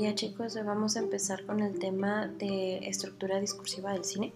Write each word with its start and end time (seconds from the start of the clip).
día 0.00 0.14
chicos, 0.14 0.56
hoy 0.56 0.62
vamos 0.62 0.96
a 0.96 1.00
empezar 1.00 1.44
con 1.44 1.60
el 1.60 1.78
tema 1.78 2.26
de 2.26 2.78
estructura 2.88 3.38
discursiva 3.38 3.92
del 3.92 4.02
cine. 4.02 4.32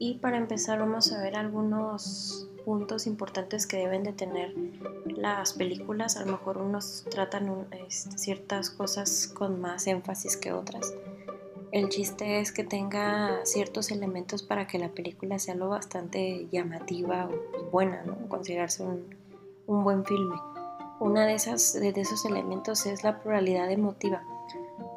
Y 0.00 0.14
para 0.14 0.38
empezar 0.38 0.80
vamos 0.80 1.12
a 1.12 1.22
ver 1.22 1.36
algunos 1.36 2.48
puntos 2.64 3.06
importantes 3.06 3.68
que 3.68 3.76
deben 3.76 4.02
de 4.02 4.12
tener 4.12 4.52
las 5.06 5.52
películas. 5.52 6.16
A 6.16 6.24
lo 6.24 6.32
mejor 6.32 6.58
unos 6.58 7.04
tratan 7.08 7.68
este, 7.88 8.18
ciertas 8.18 8.70
cosas 8.70 9.28
con 9.28 9.60
más 9.60 9.86
énfasis 9.86 10.36
que 10.36 10.52
otras. 10.52 10.92
El 11.70 11.88
chiste 11.88 12.40
es 12.40 12.50
que 12.50 12.64
tenga 12.64 13.38
ciertos 13.44 13.92
elementos 13.92 14.42
para 14.42 14.66
que 14.66 14.80
la 14.80 14.88
película 14.88 15.38
sea 15.38 15.54
lo 15.54 15.68
bastante 15.68 16.48
llamativa 16.50 17.30
o 17.30 17.70
buena, 17.70 18.02
¿no? 18.02 18.28
considerarse 18.28 18.82
un, 18.82 19.14
un 19.68 19.84
buen 19.84 20.04
filme. 20.04 20.34
Una 20.98 21.24
de, 21.24 21.34
esas, 21.34 21.72
de 21.72 21.90
esos 21.90 22.24
elementos 22.24 22.84
es 22.86 23.04
la 23.04 23.20
pluralidad 23.20 23.70
emotiva. 23.70 24.24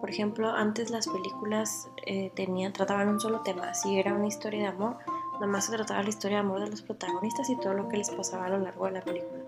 Por 0.06 0.12
ejemplo, 0.12 0.52
antes 0.52 0.92
las 0.92 1.08
películas 1.08 1.90
eh, 2.06 2.32
tenían, 2.36 2.74
trataban 2.74 3.08
un 3.08 3.20
solo 3.20 3.42
tema. 3.42 3.74
Si 3.74 3.98
era 3.98 4.14
una 4.14 4.28
historia 4.28 4.60
de 4.60 4.68
amor, 4.68 4.98
nomás 5.42 5.66
se 5.66 5.72
trataba 5.72 6.04
la 6.04 6.10
historia 6.10 6.38
de 6.38 6.42
amor 6.42 6.60
de 6.60 6.70
los 6.70 6.84
protagonistas 6.84 7.50
y 7.50 7.58
todo 7.58 7.74
lo 7.74 7.90
que 7.90 7.98
les 7.98 8.12
pasaba 8.12 8.46
a 8.46 8.50
lo 8.50 8.60
largo 8.60 8.86
de 8.86 8.92
la 8.92 9.02
película. 9.02 9.42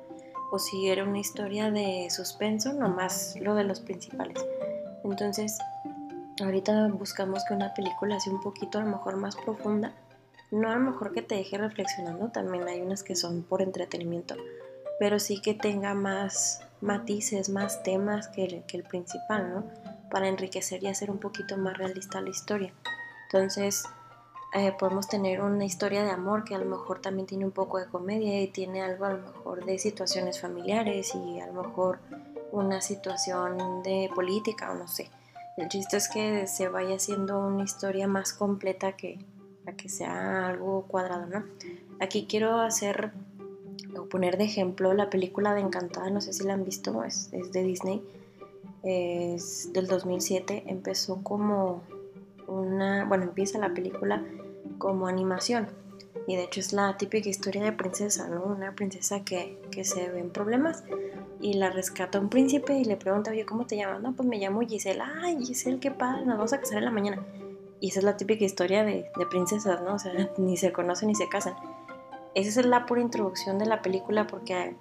O 0.52 0.58
si 0.58 0.90
era 0.90 1.04
una 1.04 1.20
historia 1.20 1.70
de 1.70 2.08
suspenso, 2.10 2.74
nomás 2.74 3.36
lo 3.40 3.54
de 3.54 3.66
los 3.66 3.82
principales. 3.82 4.44
Entonces, 5.04 5.60
ahorita 6.44 6.88
buscamos 6.88 7.46
que 7.46 7.54
una 7.54 7.76
película 7.76 8.20
sea 8.20 8.34
un 8.34 8.42
poquito 8.42 8.80
a 8.80 8.84
lo 8.84 8.90
mejor 8.90 9.16
más 9.18 9.36
profunda. 9.36 9.92
No 10.50 10.72
a 10.72 10.76
lo 10.76 10.90
mejor 10.90 11.14
que 11.14 11.22
te 11.22 11.36
deje 11.36 11.60
reflexionando, 11.60 12.30
también 12.30 12.68
hay 12.68 12.82
unas 12.82 13.04
que 13.04 13.16
son 13.16 13.44
por 13.44 13.62
entretenimiento, 13.62 14.34
pero 15.00 15.20
sí 15.20 15.40
que 15.40 15.54
tenga 15.54 15.94
más 15.94 16.64
matices, 16.82 17.50
más 17.50 17.84
temas 17.84 18.28
que 18.30 18.46
el, 18.46 18.64
que 18.64 18.78
el 18.78 18.84
principal, 18.84 19.54
¿no? 19.54 19.87
Para 20.12 20.28
enriquecer 20.28 20.84
y 20.84 20.88
hacer 20.88 21.12
un 21.12 21.20
poquito 21.20 21.58
más 21.58 21.78
realista 21.78 22.22
la 22.22 22.30
historia. 22.30 22.74
Entonces, 23.26 23.84
eh, 24.54 24.74
podemos 24.80 25.08
tener 25.08 25.42
una 25.42 25.66
historia 25.66 26.04
de 26.04 26.12
amor 26.12 26.46
que 26.46 26.56
a 26.56 26.58
lo 26.58 26.66
mejor 26.66 27.02
también 27.02 27.28
tiene 27.28 27.46
un 27.46 27.52
poco 27.52 27.80
de 27.80 27.86
comedia 27.86 28.42
y 28.42 28.48
tiene 28.48 28.82
algo 28.82 29.06
a 29.06 29.14
lo 29.14 29.20
mejor 29.20 29.66
de 29.66 29.78
situaciones 29.78 30.40
familiares 30.40 31.14
y 31.14 31.40
a 31.40 31.48
lo 31.48 31.62
mejor 31.64 32.00
una 32.52 32.82
situación 32.82 33.84
de 33.84 34.10
política 34.16 34.72
o 34.72 34.76
no 34.76 34.88
sé. 34.88 35.12
El 35.58 35.68
chiste 35.68 35.98
es 35.98 36.08
que 36.08 36.48
se 36.48 36.70
vaya 36.70 36.96
haciendo 36.96 37.40
una 37.40 37.64
historia 37.64 38.08
más 38.08 38.32
completa 38.32 38.94
que, 38.94 39.20
a 39.66 39.74
que 39.74 39.90
sea 39.90 40.48
algo 40.48 40.84
cuadrado, 40.84 41.26
¿no? 41.26 41.44
Aquí 42.00 42.26
quiero 42.30 42.62
hacer 42.62 43.12
o 43.98 44.06
poner 44.06 44.38
de 44.38 44.46
ejemplo 44.46 44.94
la 44.94 45.10
película 45.10 45.54
de 45.54 45.62
Encantada, 45.62 46.10
no 46.10 46.22
sé 46.22 46.32
si 46.32 46.44
la 46.44 46.54
han 46.54 46.64
visto, 46.64 47.04
es, 47.04 47.30
es 47.34 47.52
de 47.52 47.64
Disney, 47.64 48.02
es 48.84 49.72
del 49.74 49.88
2007, 49.88 50.64
empezó 50.68 51.24
como 51.24 51.82
una, 52.48 53.06
bueno, 53.06 53.26
empieza 53.26 53.60
la 53.60 53.74
película 53.74 54.24
como 54.78 55.08
animación 55.08 55.68
y 56.28 56.36
de 56.36 56.44
hecho 56.44 56.60
es 56.60 56.74
la 56.74 56.98
típica 56.98 57.30
historia 57.30 57.64
de 57.64 57.72
princesa, 57.72 58.28
¿no? 58.28 58.44
Una 58.44 58.76
princesa 58.76 59.24
que, 59.24 59.60
que 59.72 59.84
se 59.84 60.10
ve 60.10 60.20
en 60.20 60.30
problemas 60.30 60.84
y 61.40 61.54
la 61.54 61.70
rescata 61.70 62.20
un 62.20 62.30
príncipe 62.30 62.78
y 62.78 62.84
le 62.84 62.98
pregunta, 62.98 63.32
oye, 63.32 63.46
¿cómo 63.46 63.66
te 63.66 63.78
llamas? 63.78 64.02
No, 64.02 64.14
pues 64.14 64.28
me 64.28 64.38
llamo 64.38 64.62
Giselle. 64.62 65.02
Ay, 65.22 65.38
Giselle, 65.46 65.80
qué 65.80 65.92
padre, 65.92 66.26
nos 66.26 66.38
vamos 66.38 66.54
a 66.54 66.60
casar 66.60 66.80
en 66.80 66.86
la 66.86 66.92
mañana. 66.92 67.26
Y 67.80 67.90
esa 67.90 68.00
es 68.00 68.06
la 68.06 68.18
típica 68.18 68.44
historia 68.44 68.84
de, 68.84 69.10
de 69.18 69.26
princesas, 69.30 69.82
¿no? 69.82 69.96
O 69.96 70.00
sea, 70.00 70.14
ni 70.38 70.58
se 70.58 70.72
conocen 70.72 71.08
ni 71.08 71.16
se 71.16 71.30
casan. 71.30 71.56
Esa 72.34 72.60
es 72.60 72.66
la 72.66 72.86
pura 72.86 73.02
introducción 73.02 73.58
de 73.58 73.66
la 73.66 73.82
película 73.82 74.28
porque 74.28 74.76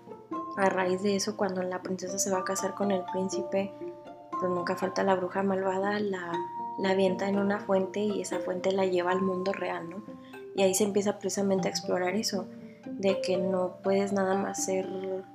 a, 0.56 0.68
raíz 0.68 1.02
de 1.02 1.16
eso 1.16 1.36
cuando 1.36 1.62
la 1.62 1.82
princesa 1.82 2.18
se 2.18 2.30
va 2.30 2.38
a 2.38 2.44
casar 2.44 2.74
con 2.74 2.90
el 2.90 3.02
príncipe, 3.12 3.72
pues 4.30 4.50
nunca 4.50 4.76
falta 4.76 5.02
la 5.02 5.14
bruja 5.14 5.42
malvada, 5.42 5.98
la, 6.00 6.32
la 6.78 6.90
avienta 6.90 7.28
en 7.28 7.38
una 7.38 7.58
fuente 7.58 8.00
y 8.00 8.20
esa 8.20 8.38
fuente 8.38 8.72
la 8.72 8.86
lleva 8.86 9.12
al 9.12 9.22
mundo 9.22 9.52
real, 9.52 9.88
¿no? 9.88 10.02
Y 10.54 10.62
ahí 10.62 10.74
se 10.74 10.84
empieza 10.84 11.18
precisamente 11.18 11.68
a 11.68 11.70
explorar 11.70 12.14
eso, 12.14 12.46
de 12.86 13.20
que 13.20 13.36
no 13.36 13.76
puedes 13.82 14.12
nada 14.12 14.34
más 14.34 14.64
ser 14.64 14.88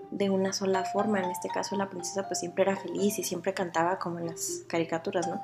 de 0.09 0.29
una 0.29 0.53
sola 0.53 0.83
forma. 0.83 1.19
En 1.19 1.29
este 1.29 1.49
caso 1.49 1.75
la 1.75 1.89
princesa 1.89 2.27
pues 2.27 2.39
siempre 2.39 2.63
era 2.63 2.75
feliz 2.75 3.19
y 3.19 3.23
siempre 3.23 3.53
cantaba 3.53 3.99
como 3.99 4.19
en 4.19 4.27
las 4.27 4.63
caricaturas, 4.67 5.27
¿no? 5.27 5.41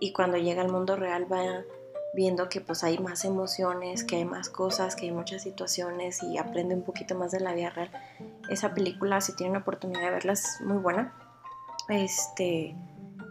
Y 0.00 0.12
cuando 0.12 0.36
llega 0.36 0.62
al 0.62 0.70
mundo 0.70 0.96
real 0.96 1.30
va 1.32 1.62
viendo 2.14 2.48
que 2.48 2.60
pues 2.60 2.84
hay 2.84 2.98
más 2.98 3.24
emociones, 3.24 4.04
que 4.04 4.16
hay 4.16 4.24
más 4.24 4.48
cosas, 4.48 4.96
que 4.96 5.06
hay 5.06 5.12
muchas 5.12 5.42
situaciones 5.42 6.22
y 6.22 6.38
aprende 6.38 6.74
un 6.74 6.82
poquito 6.82 7.14
más 7.14 7.32
de 7.32 7.40
la 7.40 7.54
vida 7.54 7.70
real. 7.70 7.90
Esa 8.48 8.74
película, 8.74 9.20
si 9.20 9.34
tienen 9.34 9.54
la 9.54 9.60
oportunidad 9.60 10.02
de 10.02 10.10
verla, 10.10 10.32
es 10.32 10.60
muy 10.60 10.78
buena. 10.78 11.14
Este, 11.88 12.74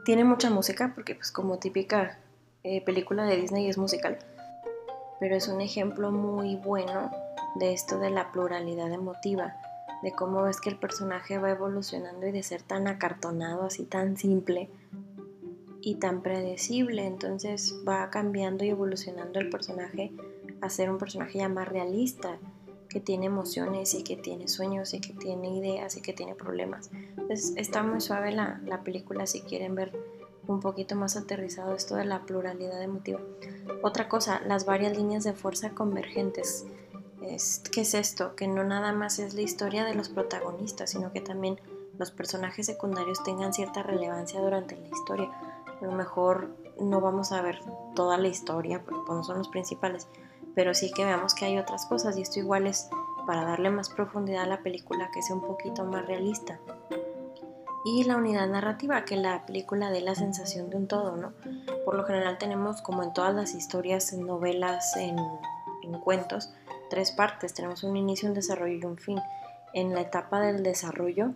tiene 0.04 0.24
mucha 0.24 0.50
música 0.50 0.92
porque 0.96 1.16
pues 1.16 1.32
como 1.32 1.60
típica 1.60 2.18
eh, 2.64 2.84
película 2.84 3.26
de 3.26 3.38
Disney 3.38 3.70
es 3.70 3.78
musical, 3.78 4.20
pero 5.20 5.36
es 5.36 5.48
un 5.48 5.62
ejemplo 5.62 6.12
muy 6.12 6.56
bueno 6.56 7.12
de 7.56 7.74
esto 7.74 8.00
de 8.00 8.10
la 8.10 8.32
pluralidad 8.32 8.92
emotiva, 8.92 9.56
de 10.02 10.12
cómo 10.12 10.48
es 10.48 10.60
que 10.60 10.70
el 10.70 10.78
personaje 10.78 11.38
va 11.38 11.52
evolucionando 11.52 12.26
y 12.26 12.32
de 12.32 12.44
ser 12.44 12.62
tan 12.64 12.88
acartonado, 12.88 13.64
así 13.66 13.84
tan 13.84 14.18
simple, 14.18 14.70
y 15.82 15.96
tan 15.96 16.22
predecible, 16.22 17.06
entonces 17.06 17.76
va 17.88 18.10
cambiando 18.10 18.64
y 18.64 18.70
evolucionando 18.70 19.40
el 19.40 19.50
personaje 19.50 20.12
a 20.62 20.70
ser 20.70 20.92
un 20.92 20.98
personaje 20.98 21.40
ya 21.40 21.50
más 21.50 21.68
realista, 21.68 22.38
que 22.88 23.00
tiene 23.00 23.28
emociones 23.28 23.94
y 23.94 24.04
que 24.04 24.18
tiene 24.18 24.50
sueños 24.50 24.94
y 24.94 25.00
que 25.00 25.14
tiene 25.14 25.56
ideas 25.56 25.96
y 25.96 26.02
que 26.02 26.12
tiene 26.12 26.36
problemas. 26.36 26.92
Entonces 27.18 27.54
está 27.56 27.84
muy 27.84 28.02
suave 28.02 28.34
la, 28.34 28.62
la 28.66 28.84
película 28.84 29.26
si 29.26 29.42
quieren 29.42 29.76
ver 29.76 29.94
un 30.46 30.60
poquito 30.60 30.96
más 30.96 31.16
aterrizado 31.16 31.74
esto 31.74 31.96
de 31.96 32.04
la 32.04 32.26
pluralidad 32.26 32.82
emotiva. 32.84 33.22
Otra 33.82 34.10
cosa, 34.10 34.42
las 34.46 34.66
varias 34.66 34.98
líneas 34.98 35.24
de 35.24 35.34
fuerza 35.34 35.70
convergentes. 35.72 36.66
Es, 37.22 37.62
¿Qué 37.72 37.82
es 37.82 37.94
esto? 37.94 38.36
Que 38.36 38.48
no 38.48 38.66
nada 38.66 38.92
más 38.92 39.20
es 39.20 39.36
la 39.36 39.42
historia 39.42 39.86
de 39.86 39.96
los 39.96 40.10
protagonistas, 40.10 40.90
sino 40.90 41.14
que 41.14 41.22
también 41.22 41.62
los 41.98 42.12
personajes 42.12 42.66
secundarios 42.66 43.24
tengan 43.24 43.54
cierta 43.54 43.84
relevancia 43.84 44.42
durante 44.42 44.76
la 44.76 44.88
historia 44.90 45.32
a 45.82 45.86
lo 45.86 45.92
mejor 45.92 46.56
no 46.80 47.02
vamos 47.02 47.32
a 47.32 47.42
ver 47.42 47.60
toda 47.96 48.18
la 48.18 48.28
historia 48.28 48.84
porque 48.84 49.02
pues, 49.06 49.18
no 49.18 49.24
son 49.24 49.38
los 49.40 49.50
principales, 49.50 50.08
pero 50.56 50.74
sí 50.74 50.92
que 50.92 51.06
veamos 51.06 51.34
que 51.34 51.46
hay 51.46 51.58
otras 51.58 51.86
cosas 51.86 52.18
y 52.18 52.22
esto 52.22 52.40
igual 52.40 52.68
es 52.68 52.90
para 53.26 53.46
darle 53.46 53.70
más 53.70 53.90
profundidad 53.90 54.44
a 54.44 54.48
la 54.48 54.62
película 54.62 55.10
que 55.14 55.22
sea 55.22 55.36
un 55.36 55.42
poquito 55.42 55.86
más 55.86 56.06
realista. 56.06 56.60
Y 57.84 58.04
la 58.04 58.18
unidad 58.18 58.48
narrativa, 58.48 59.06
que 59.06 59.16
la 59.16 59.46
película 59.46 59.90
dé 59.90 60.02
la 60.02 60.14
sensación 60.14 60.70
de 60.70 60.78
un 60.78 60.88
todo, 60.88 61.18
¿no? 61.18 61.34
Por 61.84 61.96
lo 61.96 62.04
general 62.04 62.38
tenemos, 62.38 62.82
como 62.84 63.02
en 63.02 63.12
todas 63.12 63.34
las 63.34 63.56
historias, 63.56 64.14
en 64.14 64.28
novelas, 64.28 64.96
en, 64.98 65.18
en 65.82 66.00
cuentos, 66.00 66.54
tres 66.92 67.12
partes. 67.12 67.56
Tenemos 67.56 67.84
un 67.84 67.98
inicio, 67.98 68.30
un 68.30 68.36
desarrollo 68.36 68.76
y 68.76 68.86
un 68.86 68.98
fin. 68.98 69.20
En 69.74 69.96
la 69.96 70.02
etapa 70.02 70.42
del 70.42 70.62
desarrollo 70.62 71.34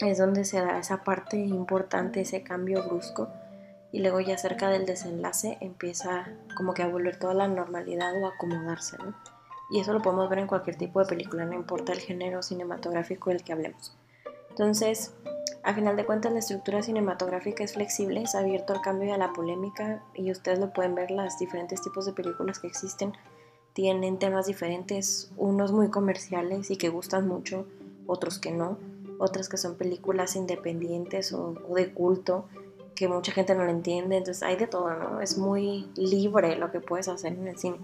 es 0.00 0.18
donde 0.18 0.44
se 0.44 0.60
da 0.60 0.78
esa 0.78 1.02
parte 1.02 1.38
importante, 1.38 2.20
ese 2.20 2.42
cambio 2.42 2.82
brusco 2.84 3.28
y 3.94 4.00
luego 4.00 4.18
ya 4.18 4.36
cerca 4.36 4.70
del 4.70 4.86
desenlace 4.86 5.56
empieza 5.60 6.26
como 6.56 6.74
que 6.74 6.82
a 6.82 6.88
volver 6.88 7.16
toda 7.16 7.32
la 7.32 7.46
normalidad 7.46 8.20
o 8.20 8.26
a 8.26 8.30
acomodarse, 8.30 8.98
¿no? 8.98 9.14
Y 9.70 9.78
eso 9.78 9.92
lo 9.92 10.02
podemos 10.02 10.28
ver 10.28 10.40
en 10.40 10.48
cualquier 10.48 10.74
tipo 10.74 10.98
de 10.98 11.06
película, 11.06 11.44
no 11.44 11.54
importa 11.54 11.92
el 11.92 12.00
género 12.00 12.42
cinematográfico 12.42 13.30
del 13.30 13.44
que 13.44 13.52
hablemos. 13.52 13.96
Entonces, 14.50 15.14
a 15.62 15.74
final 15.74 15.94
de 15.94 16.04
cuentas, 16.04 16.32
la 16.32 16.40
estructura 16.40 16.82
cinematográfica 16.82 17.62
es 17.62 17.74
flexible, 17.74 18.22
es 18.22 18.34
abierto 18.34 18.72
al 18.72 18.80
cambio 18.80 19.10
y 19.10 19.12
a 19.12 19.16
la 19.16 19.32
polémica, 19.32 20.02
y 20.12 20.32
ustedes 20.32 20.58
lo 20.58 20.72
pueden 20.72 20.96
ver, 20.96 21.12
los 21.12 21.38
diferentes 21.38 21.80
tipos 21.80 22.04
de 22.04 22.14
películas 22.14 22.58
que 22.58 22.66
existen 22.66 23.12
tienen 23.74 24.18
temas 24.18 24.46
diferentes, 24.46 25.30
unos 25.36 25.70
muy 25.70 25.88
comerciales 25.90 26.72
y 26.72 26.76
que 26.78 26.88
gustan 26.88 27.28
mucho, 27.28 27.64
otros 28.08 28.40
que 28.40 28.50
no, 28.50 28.76
otras 29.20 29.48
que 29.48 29.56
son 29.56 29.76
películas 29.76 30.34
independientes 30.34 31.32
o, 31.32 31.54
o 31.68 31.76
de 31.76 31.94
culto, 31.94 32.48
que 32.94 33.08
mucha 33.08 33.32
gente 33.32 33.54
no 33.54 33.64
lo 33.64 33.70
entiende, 33.70 34.16
entonces 34.16 34.42
hay 34.42 34.56
de 34.56 34.66
todo, 34.66 34.94
¿no? 34.94 35.20
Es 35.20 35.38
muy 35.38 35.88
libre 35.96 36.56
lo 36.56 36.70
que 36.70 36.80
puedes 36.80 37.08
hacer 37.08 37.32
en 37.32 37.48
el 37.48 37.58
cine. 37.58 37.78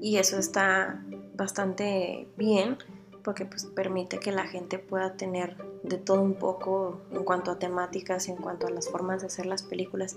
Y 0.00 0.16
eso 0.16 0.38
está 0.38 1.02
bastante 1.34 2.28
bien 2.36 2.76
porque 3.22 3.46
pues 3.46 3.64
permite 3.66 4.18
que 4.18 4.32
la 4.32 4.44
gente 4.46 4.78
pueda 4.78 5.16
tener 5.16 5.56
de 5.82 5.96
todo 5.96 6.20
un 6.20 6.34
poco 6.34 7.00
en 7.12 7.24
cuanto 7.24 7.52
a 7.52 7.58
temáticas, 7.58 8.28
en 8.28 8.36
cuanto 8.36 8.66
a 8.66 8.70
las 8.70 8.88
formas 8.88 9.20
de 9.20 9.28
hacer 9.28 9.46
las 9.46 9.62
películas 9.62 10.16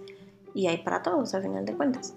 y 0.54 0.68
hay 0.68 0.78
para 0.80 1.04
todos 1.04 1.34
al 1.36 1.44
final 1.44 1.66
de 1.66 1.76
cuentas. 1.76 2.16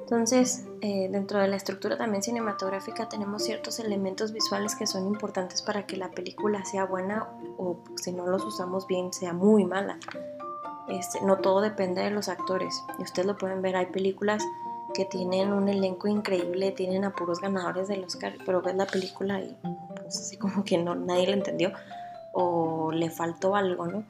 Entonces, 0.00 0.66
eh, 0.82 1.08
dentro 1.10 1.40
de 1.40 1.48
la 1.48 1.56
estructura 1.56 1.96
también 1.96 2.22
cinematográfica 2.22 3.08
tenemos 3.08 3.42
ciertos 3.42 3.80
elementos 3.80 4.32
visuales 4.32 4.74
que 4.76 4.86
son 4.86 5.06
importantes 5.06 5.62
para 5.62 5.86
que 5.86 5.96
la 5.96 6.10
película 6.10 6.64
sea 6.64 6.84
buena 6.84 7.26
o 7.56 7.78
si 7.96 8.12
no 8.12 8.26
los 8.26 8.44
usamos 8.44 8.86
bien 8.86 9.12
sea 9.12 9.32
muy 9.32 9.64
mala. 9.64 9.98
Este, 10.88 11.20
no 11.22 11.38
todo 11.38 11.60
depende 11.60 12.02
de 12.02 12.10
los 12.10 12.28
actores. 12.28 12.82
Y 12.98 13.02
ustedes 13.02 13.26
lo 13.26 13.36
pueden 13.38 13.62
ver, 13.62 13.76
hay 13.76 13.86
películas 13.86 14.42
que 14.94 15.04
tienen 15.04 15.52
un 15.52 15.68
elenco 15.68 16.08
increíble, 16.08 16.70
tienen 16.72 17.04
a 17.04 17.14
puros 17.14 17.40
ganadores 17.40 17.88
del 17.88 18.04
Oscar, 18.04 18.34
pero 18.44 18.62
ves 18.62 18.76
la 18.76 18.86
película 18.86 19.40
y 19.40 19.56
pues 19.96 20.20
así 20.20 20.36
como 20.36 20.64
que 20.64 20.78
no, 20.78 20.94
nadie 20.94 21.26
la 21.26 21.32
entendió 21.32 21.72
o 22.32 22.92
le 22.92 23.10
faltó 23.10 23.56
algo, 23.56 23.86
¿no? 23.86 24.04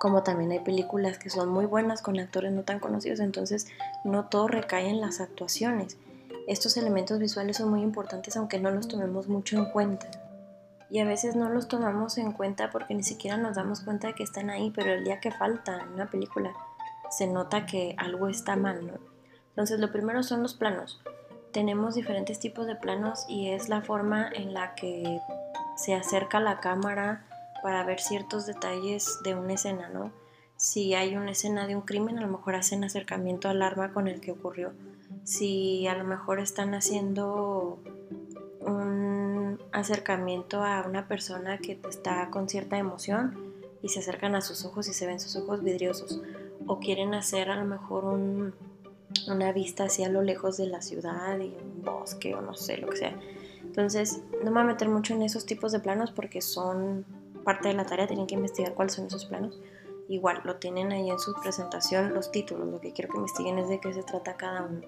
como 0.00 0.22
también 0.22 0.50
hay 0.50 0.60
películas 0.60 1.18
que 1.18 1.28
son 1.28 1.50
muy 1.50 1.66
buenas 1.66 2.00
con 2.00 2.18
actores 2.18 2.52
no 2.52 2.62
tan 2.62 2.80
conocidos, 2.80 3.20
entonces 3.20 3.66
no 4.02 4.24
todo 4.24 4.48
recae 4.48 4.88
en 4.88 4.98
las 4.98 5.20
actuaciones. 5.20 5.98
Estos 6.48 6.78
elementos 6.78 7.18
visuales 7.18 7.58
son 7.58 7.68
muy 7.68 7.82
importantes 7.82 8.34
aunque 8.38 8.58
no 8.58 8.70
los 8.70 8.88
tomemos 8.88 9.28
mucho 9.28 9.58
en 9.58 9.66
cuenta. 9.66 10.08
Y 10.90 10.98
a 10.98 11.04
veces 11.04 11.36
no 11.36 11.48
los 11.48 11.68
tomamos 11.68 12.18
en 12.18 12.32
cuenta 12.32 12.70
porque 12.70 12.94
ni 12.94 13.04
siquiera 13.04 13.36
nos 13.36 13.54
damos 13.54 13.80
cuenta 13.80 14.08
de 14.08 14.14
que 14.14 14.24
están 14.24 14.50
ahí, 14.50 14.72
pero 14.74 14.92
el 14.92 15.04
día 15.04 15.20
que 15.20 15.30
falta 15.30 15.80
en 15.82 15.94
una 15.94 16.10
película 16.10 16.52
se 17.10 17.26
nota 17.26 17.66
que 17.66 17.94
algo 17.96 18.28
está 18.28 18.56
mal. 18.56 18.98
Entonces 19.50 19.78
lo 19.78 19.92
primero 19.92 20.22
son 20.22 20.42
los 20.42 20.54
planos. 20.54 21.00
Tenemos 21.52 21.94
diferentes 21.94 22.40
tipos 22.40 22.66
de 22.66 22.76
planos 22.76 23.24
y 23.28 23.50
es 23.50 23.68
la 23.68 23.82
forma 23.82 24.28
en 24.32 24.54
la 24.54 24.74
que 24.74 25.20
se 25.76 25.94
acerca 25.94 26.40
la 26.40 26.60
cámara 26.60 27.24
para 27.62 27.84
ver 27.84 28.00
ciertos 28.00 28.46
detalles 28.46 29.20
de 29.24 29.34
una 29.34 29.54
escena, 29.54 29.88
¿no? 29.88 30.12
Si 30.56 30.94
hay 30.94 31.16
una 31.16 31.30
escena 31.30 31.66
de 31.66 31.74
un 31.74 31.82
crimen, 31.82 32.18
a 32.18 32.22
lo 32.22 32.28
mejor 32.28 32.54
hacen 32.54 32.84
acercamiento 32.84 33.48
al 33.48 33.62
arma 33.62 33.92
con 33.92 34.08
el 34.08 34.20
que 34.20 34.32
ocurrió. 34.32 34.72
Si 35.24 35.86
a 35.86 35.94
lo 35.94 36.04
mejor 36.04 36.38
están 36.38 36.74
haciendo 36.74 37.80
acercamiento 39.72 40.62
a 40.62 40.82
una 40.86 41.06
persona 41.08 41.58
que 41.58 41.78
está 41.88 42.30
con 42.30 42.48
cierta 42.48 42.78
emoción 42.78 43.54
y 43.82 43.88
se 43.88 44.00
acercan 44.00 44.34
a 44.34 44.40
sus 44.40 44.64
ojos 44.64 44.88
y 44.88 44.92
se 44.92 45.06
ven 45.06 45.20
sus 45.20 45.36
ojos 45.36 45.62
vidriosos. 45.62 46.20
O 46.66 46.78
quieren 46.78 47.14
hacer 47.14 47.50
a 47.50 47.56
lo 47.56 47.64
mejor 47.64 48.04
una 48.04 49.52
vista 49.52 49.84
hacia 49.84 50.08
lo 50.08 50.22
lejos 50.22 50.56
de 50.56 50.66
la 50.66 50.82
ciudad 50.82 51.38
y 51.38 51.56
un 51.62 51.82
bosque 51.82 52.34
o 52.34 52.40
no 52.40 52.54
sé, 52.54 52.76
lo 52.76 52.88
que 52.88 52.96
sea. 52.96 53.18
Entonces, 53.62 54.22
no 54.42 54.50
me 54.50 54.50
voy 54.50 54.62
a 54.62 54.72
meter 54.72 54.88
mucho 54.88 55.14
en 55.14 55.22
esos 55.22 55.46
tipos 55.46 55.72
de 55.72 55.80
planos 55.80 56.10
porque 56.10 56.40
son 56.40 57.04
parte 57.44 57.68
de 57.68 57.74
la 57.74 57.86
tarea, 57.86 58.06
tienen 58.06 58.26
que 58.26 58.34
investigar 58.34 58.74
cuáles 58.74 58.94
son 58.94 59.06
esos 59.06 59.24
planos. 59.26 59.58
Igual, 60.08 60.40
lo 60.44 60.56
tienen 60.56 60.92
ahí 60.92 61.08
en 61.08 61.18
su 61.18 61.32
presentación 61.34 62.12
los 62.14 62.32
títulos, 62.32 62.68
lo 62.68 62.80
que 62.80 62.92
quiero 62.92 63.12
que 63.12 63.18
investiguen 63.18 63.58
es 63.58 63.68
de 63.68 63.80
qué 63.80 63.92
se 63.92 64.02
trata 64.02 64.36
cada 64.36 64.64
uno. 64.64 64.80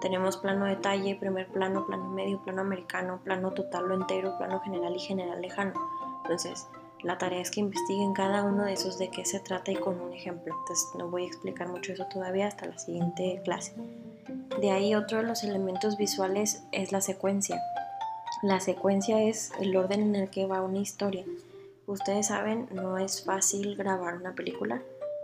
Tenemos 0.00 0.36
plano 0.36 0.66
detalle, 0.66 1.16
primer 1.16 1.48
plano, 1.48 1.86
plano 1.86 2.08
medio, 2.10 2.42
plano 2.42 2.60
americano, 2.60 3.20
plano 3.24 3.52
total 3.52 3.90
o 3.90 3.94
entero, 3.94 4.36
plano 4.36 4.60
general 4.60 4.94
y 4.94 5.00
general 5.00 5.40
lejano. 5.40 5.72
Entonces, 6.22 6.66
la 7.02 7.18
tarea 7.18 7.40
es 7.40 7.50
que 7.50 7.60
investiguen 7.60 8.12
cada 8.12 8.42
uno 8.44 8.64
de 8.64 8.72
esos 8.72 8.98
de 8.98 9.10
qué 9.10 9.24
se 9.24 9.40
trata 9.40 9.70
y 9.70 9.76
con 9.76 10.00
un 10.00 10.12
ejemplo. 10.12 10.54
Entonces, 10.60 10.88
no 10.98 11.08
voy 11.08 11.24
a 11.24 11.28
explicar 11.28 11.68
mucho 11.68 11.92
eso 11.92 12.06
todavía 12.06 12.46
hasta 12.46 12.66
la 12.66 12.78
siguiente 12.78 13.40
clase. 13.44 13.74
De 14.60 14.70
ahí 14.70 14.94
otro 14.94 15.18
de 15.18 15.24
los 15.24 15.44
elementos 15.44 15.96
visuales 15.96 16.64
es 16.72 16.92
la 16.92 17.00
secuencia. 17.00 17.60
La 18.42 18.60
secuencia 18.60 19.22
es 19.22 19.52
el 19.60 19.76
orden 19.76 20.02
en 20.02 20.16
el 20.16 20.30
que 20.30 20.46
va 20.46 20.62
una 20.62 20.78
historia. 20.78 21.24
Ustedes 21.86 22.26
saben, 22.26 22.68
no 22.72 22.98
es 22.98 23.24
fácil 23.24 23.76
grabar 23.76 24.16
una 24.16 24.34
película, 24.34 24.82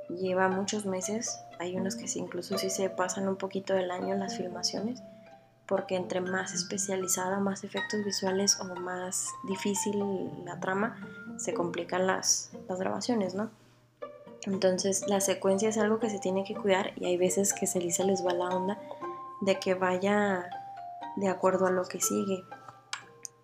lleva 0.09 0.49
muchos 0.49 0.87
meses, 0.87 1.41
hay 1.63 1.77
unos 1.77 1.95
que 1.95 2.07
incluso 2.19 2.59
sí 2.59 2.71
se 2.71 2.91
pasan 2.91 3.29
un 3.29 3.37
poquito 3.37 3.73
del 3.73 3.91
año 3.93 4.15
en 4.15 4.21
las 4.21 4.37
filmaciones, 4.37 5.01
porque 5.67 5.95
entre 5.95 6.21
más 6.21 6.53
especializada, 6.53 7.39
más 7.39 7.63
efectos 7.63 8.05
visuales 8.05 8.59
o 8.61 8.65
más 8.81 9.29
difícil 9.45 10.03
la 10.45 10.59
trama, 10.59 10.97
se 11.39 11.55
complican 11.55 12.07
las, 12.07 12.51
las 12.69 12.81
grabaciones, 12.81 13.35
¿no? 13.35 13.51
Entonces 14.45 15.07
la 15.07 15.21
secuencia 15.21 15.69
es 15.69 15.79
algo 15.79 16.01
que 16.01 16.11
se 16.11 16.19
tiene 16.19 16.43
que 16.43 16.57
cuidar 16.57 16.93
y 16.97 17.07
hay 17.07 17.17
veces 17.17 17.53
que 17.53 17.69
se 17.69 17.79
les 17.79 18.27
va 18.27 18.35
la 18.35 18.49
onda 18.49 18.79
de 19.41 19.61
que 19.61 19.75
vaya 19.75 20.51
de 21.15 21.29
acuerdo 21.29 21.67
a 21.67 21.71
lo 21.71 21.85
que 21.85 22.01
sigue 22.01 22.43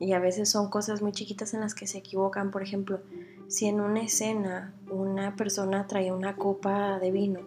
y 0.00 0.12
a 0.12 0.18
veces 0.18 0.50
son 0.50 0.70
cosas 0.70 1.02
muy 1.02 1.12
chiquitas 1.12 1.54
en 1.54 1.60
las 1.60 1.74
que 1.74 1.86
se 1.86 1.98
equivocan. 1.98 2.50
Por 2.50 2.62
ejemplo, 2.62 3.00
si 3.46 3.66
en 3.66 3.80
una 3.80 4.00
escena 4.00 4.74
una 4.90 5.36
persona 5.36 5.86
traía 5.86 6.12
una 6.12 6.36
copa 6.36 6.98
de 6.98 7.12
vino 7.12 7.40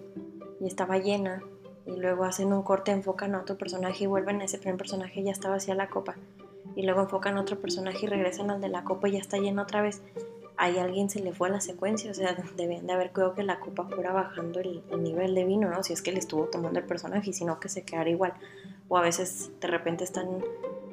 y 0.61 0.67
estaba 0.67 0.97
llena 0.97 1.41
y 1.85 1.97
luego 1.97 2.23
hacen 2.23 2.53
un 2.53 2.61
corte, 2.61 2.91
enfocan 2.91 3.35
a 3.35 3.41
otro 3.41 3.57
personaje 3.57 4.05
y 4.05 4.07
vuelven 4.07 4.39
a 4.39 4.45
ese 4.45 4.59
primer 4.59 4.77
personaje 4.77 5.19
y 5.19 5.23
ya 5.25 5.31
estaba 5.31 5.55
vacía 5.55 5.75
la 5.75 5.89
copa 5.89 6.15
y 6.75 6.83
luego 6.83 7.01
enfocan 7.01 7.37
a 7.37 7.41
otro 7.41 7.59
personaje 7.59 8.05
y 8.05 8.07
regresan 8.07 8.49
al 8.49 8.61
de 8.61 8.69
la 8.69 8.83
copa 8.83 9.09
y 9.09 9.13
ya 9.13 9.19
está 9.19 9.37
llena 9.37 9.63
otra 9.63 9.81
vez. 9.81 10.01
Ahí 10.57 10.77
alguien 10.77 11.09
se 11.09 11.19
le 11.19 11.33
fue 11.33 11.47
a 11.47 11.51
la 11.51 11.61
secuencia, 11.61 12.11
o 12.11 12.13
sea, 12.13 12.37
debían 12.55 12.85
de 12.85 12.93
haber 12.93 13.11
cuidado 13.11 13.33
que 13.33 13.43
la 13.43 13.59
copa 13.59 13.85
fuera 13.85 14.13
bajando 14.13 14.59
el, 14.59 14.83
el 14.91 15.03
nivel 15.03 15.33
de 15.33 15.43
vino, 15.43 15.69
¿no? 15.69 15.83
Si 15.83 15.91
es 15.91 16.01
que 16.01 16.11
le 16.11 16.19
estuvo 16.19 16.45
tomando 16.45 16.79
el 16.79 16.85
personaje, 16.85 17.33
sino 17.33 17.59
que 17.59 17.67
se 17.67 17.83
quedara 17.83 18.09
igual. 18.09 18.33
O 18.87 18.97
a 18.97 19.01
veces 19.01 19.49
de 19.59 19.67
repente 19.67 20.03
están 20.03 20.27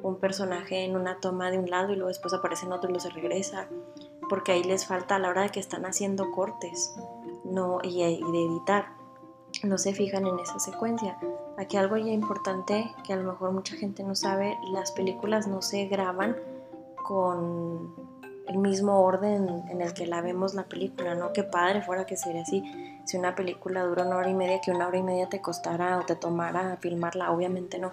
un 0.01 0.15
personaje 0.15 0.85
en 0.85 0.95
una 0.95 1.19
toma 1.19 1.51
de 1.51 1.59
un 1.59 1.69
lado 1.69 1.91
y 1.91 1.95
luego 1.95 2.07
después 2.07 2.33
aparece 2.33 2.65
en 2.65 2.71
otro 2.71 2.89
y 2.89 2.93
luego 2.93 3.07
se 3.07 3.13
regresa, 3.13 3.67
porque 4.29 4.53
ahí 4.53 4.63
les 4.63 4.85
falta 4.85 5.15
a 5.15 5.19
la 5.19 5.29
hora 5.29 5.43
de 5.43 5.49
que 5.49 5.59
están 5.59 5.85
haciendo 5.85 6.31
cortes 6.31 6.95
no, 7.43 7.79
y, 7.83 7.99
de 7.99 8.45
editar, 8.45 8.87
no 9.67 9.77
se 9.77 9.93
fijan 9.93 10.25
en 10.25 10.39
esa 10.39 10.59
secuencia. 10.59 11.17
Aquí 11.57 11.77
algo 11.77 11.97
ya 11.97 12.11
importante 12.11 12.93
que 13.05 13.13
a 13.13 13.15
lo 13.15 13.31
mejor 13.31 13.51
mucha 13.51 13.75
gente 13.75 14.03
no 14.03 14.15
sabe, 14.15 14.57
las 14.71 14.91
películas 14.91 15.47
no 15.47 15.61
se 15.61 15.85
graban 15.85 16.35
con 17.05 17.93
el 18.47 18.57
mismo 18.57 19.01
orden 19.01 19.63
en 19.69 19.81
el 19.81 19.93
que 19.93 20.07
la 20.07 20.21
vemos 20.21 20.53
la 20.53 20.63
película, 20.63 21.15
¿no? 21.15 21.33
Qué 21.33 21.43
padre 21.43 21.81
fuera 21.81 22.05
que 22.05 22.17
sería 22.17 22.41
así. 22.41 22.63
Si 23.05 23.17
una 23.17 23.35
película 23.35 23.83
dura 23.83 24.05
una 24.05 24.17
hora 24.17 24.29
y 24.29 24.33
media, 24.33 24.59
que 24.61 24.71
una 24.71 24.87
hora 24.87 24.97
y 24.97 25.03
media 25.03 25.29
te 25.29 25.41
costara 25.41 25.99
o 25.99 26.05
te 26.05 26.15
tomara 26.15 26.77
filmarla, 26.77 27.31
obviamente 27.31 27.77
no. 27.77 27.91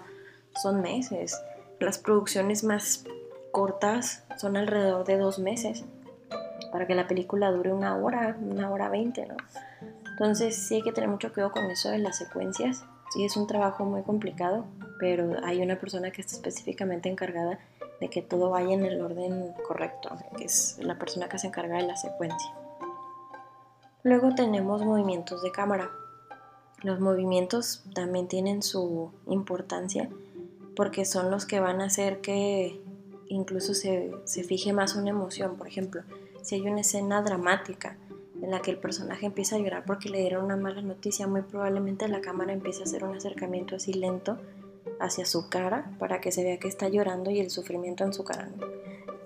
Son 0.61 0.81
meses. 0.81 1.39
Las 1.79 1.99
producciones 1.99 2.63
más 2.63 3.05
cortas 3.51 4.23
son 4.37 4.57
alrededor 4.57 5.05
de 5.05 5.17
dos 5.17 5.39
meses 5.39 5.85
para 6.71 6.87
que 6.87 6.95
la 6.95 7.07
película 7.07 7.51
dure 7.51 7.71
una 7.71 7.95
hora, 7.95 8.37
una 8.39 8.69
hora 8.71 8.89
veinte, 8.89 9.25
¿no? 9.25 9.35
Entonces 10.17 10.55
sí 10.55 10.75
hay 10.75 10.81
que 10.81 10.91
tener 10.91 11.11
mucho 11.11 11.31
cuidado 11.31 11.51
con 11.51 11.69
eso 11.69 11.89
de 11.89 11.99
las 11.99 12.17
secuencias. 12.17 12.83
Sí 13.13 13.23
es 13.23 13.37
un 13.37 13.45
trabajo 13.45 13.85
muy 13.85 14.01
complicado, 14.01 14.65
pero 14.99 15.37
hay 15.43 15.61
una 15.61 15.79
persona 15.79 16.09
que 16.09 16.21
está 16.21 16.33
específicamente 16.33 17.07
encargada 17.07 17.59
de 18.01 18.09
que 18.09 18.23
todo 18.23 18.49
vaya 18.49 18.73
en 18.73 18.83
el 18.83 18.99
orden 18.99 19.53
correcto, 19.67 20.09
que 20.35 20.45
es 20.45 20.79
la 20.81 20.97
persona 20.97 21.29
que 21.29 21.37
se 21.37 21.45
encarga 21.45 21.77
de 21.77 21.83
la 21.83 21.95
secuencia. 21.97 22.51
Luego 24.01 24.33
tenemos 24.33 24.83
movimientos 24.83 25.43
de 25.43 25.51
cámara. 25.51 25.91
Los 26.81 26.99
movimientos 26.99 27.83
también 27.93 28.27
tienen 28.27 28.63
su 28.63 29.11
importancia 29.27 30.09
porque 30.75 31.05
son 31.05 31.29
los 31.29 31.45
que 31.45 31.59
van 31.59 31.79
a 31.79 31.85
hacer 31.85 32.21
que 32.21 32.81
incluso 33.27 33.75
se, 33.75 34.11
fije 34.47 34.73
más 34.73 34.95
una 34.95 35.11
emoción. 35.11 35.57
Por 35.57 35.67
ejemplo, 35.67 36.01
si 36.41 36.55
hay 36.55 36.61
una 36.61 36.81
escena 36.81 37.21
dramática 37.21 37.97
en 38.41 38.51
la 38.51 38.61
que 38.61 38.71
el 38.71 38.77
personaje 38.77 39.25
empieza 39.25 39.55
a 39.55 39.59
llorar 39.59 39.83
porque 39.85 40.09
le 40.09 40.19
dieron 40.19 40.45
una 40.45 40.57
mala 40.57 40.81
noticia, 40.81 41.27
muy 41.27 41.41
probablemente 41.41 42.07
la 42.07 42.21
cámara 42.21 42.53
empiece 42.53 42.81
a 42.81 42.83
hacer 42.83 43.03
un 43.03 43.15
acercamiento 43.15 43.75
así 43.75 43.93
lento 43.93 44.37
hacia 44.99 45.25
su 45.25 45.49
cara 45.49 45.91
para 45.99 46.21
que 46.21 46.31
se 46.31 46.43
vea 46.43 46.59
que 46.59 46.67
está 46.67 46.87
llorando 46.89 47.29
y 47.31 47.39
el 47.39 47.49
sufrimiento 47.49 48.03
en 48.03 48.13
su 48.13 48.23
cara. 48.23 48.49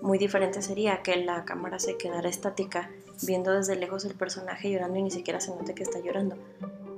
Muy 0.00 0.18
diferente 0.18 0.62
sería 0.62 1.02
que 1.02 1.16
la 1.16 1.44
cámara 1.44 1.78
se 1.78 1.96
quedara 1.96 2.28
estática 2.28 2.90
viendo 3.22 3.52
desde 3.52 3.76
lejos 3.76 4.04
el 4.04 4.14
personaje 4.14 4.70
llorando 4.70 4.98
y 4.98 5.02
ni 5.02 5.10
siquiera 5.10 5.40
se 5.40 5.54
note 5.54 5.74
que 5.74 5.84
está 5.84 6.00
llorando. 6.00 6.36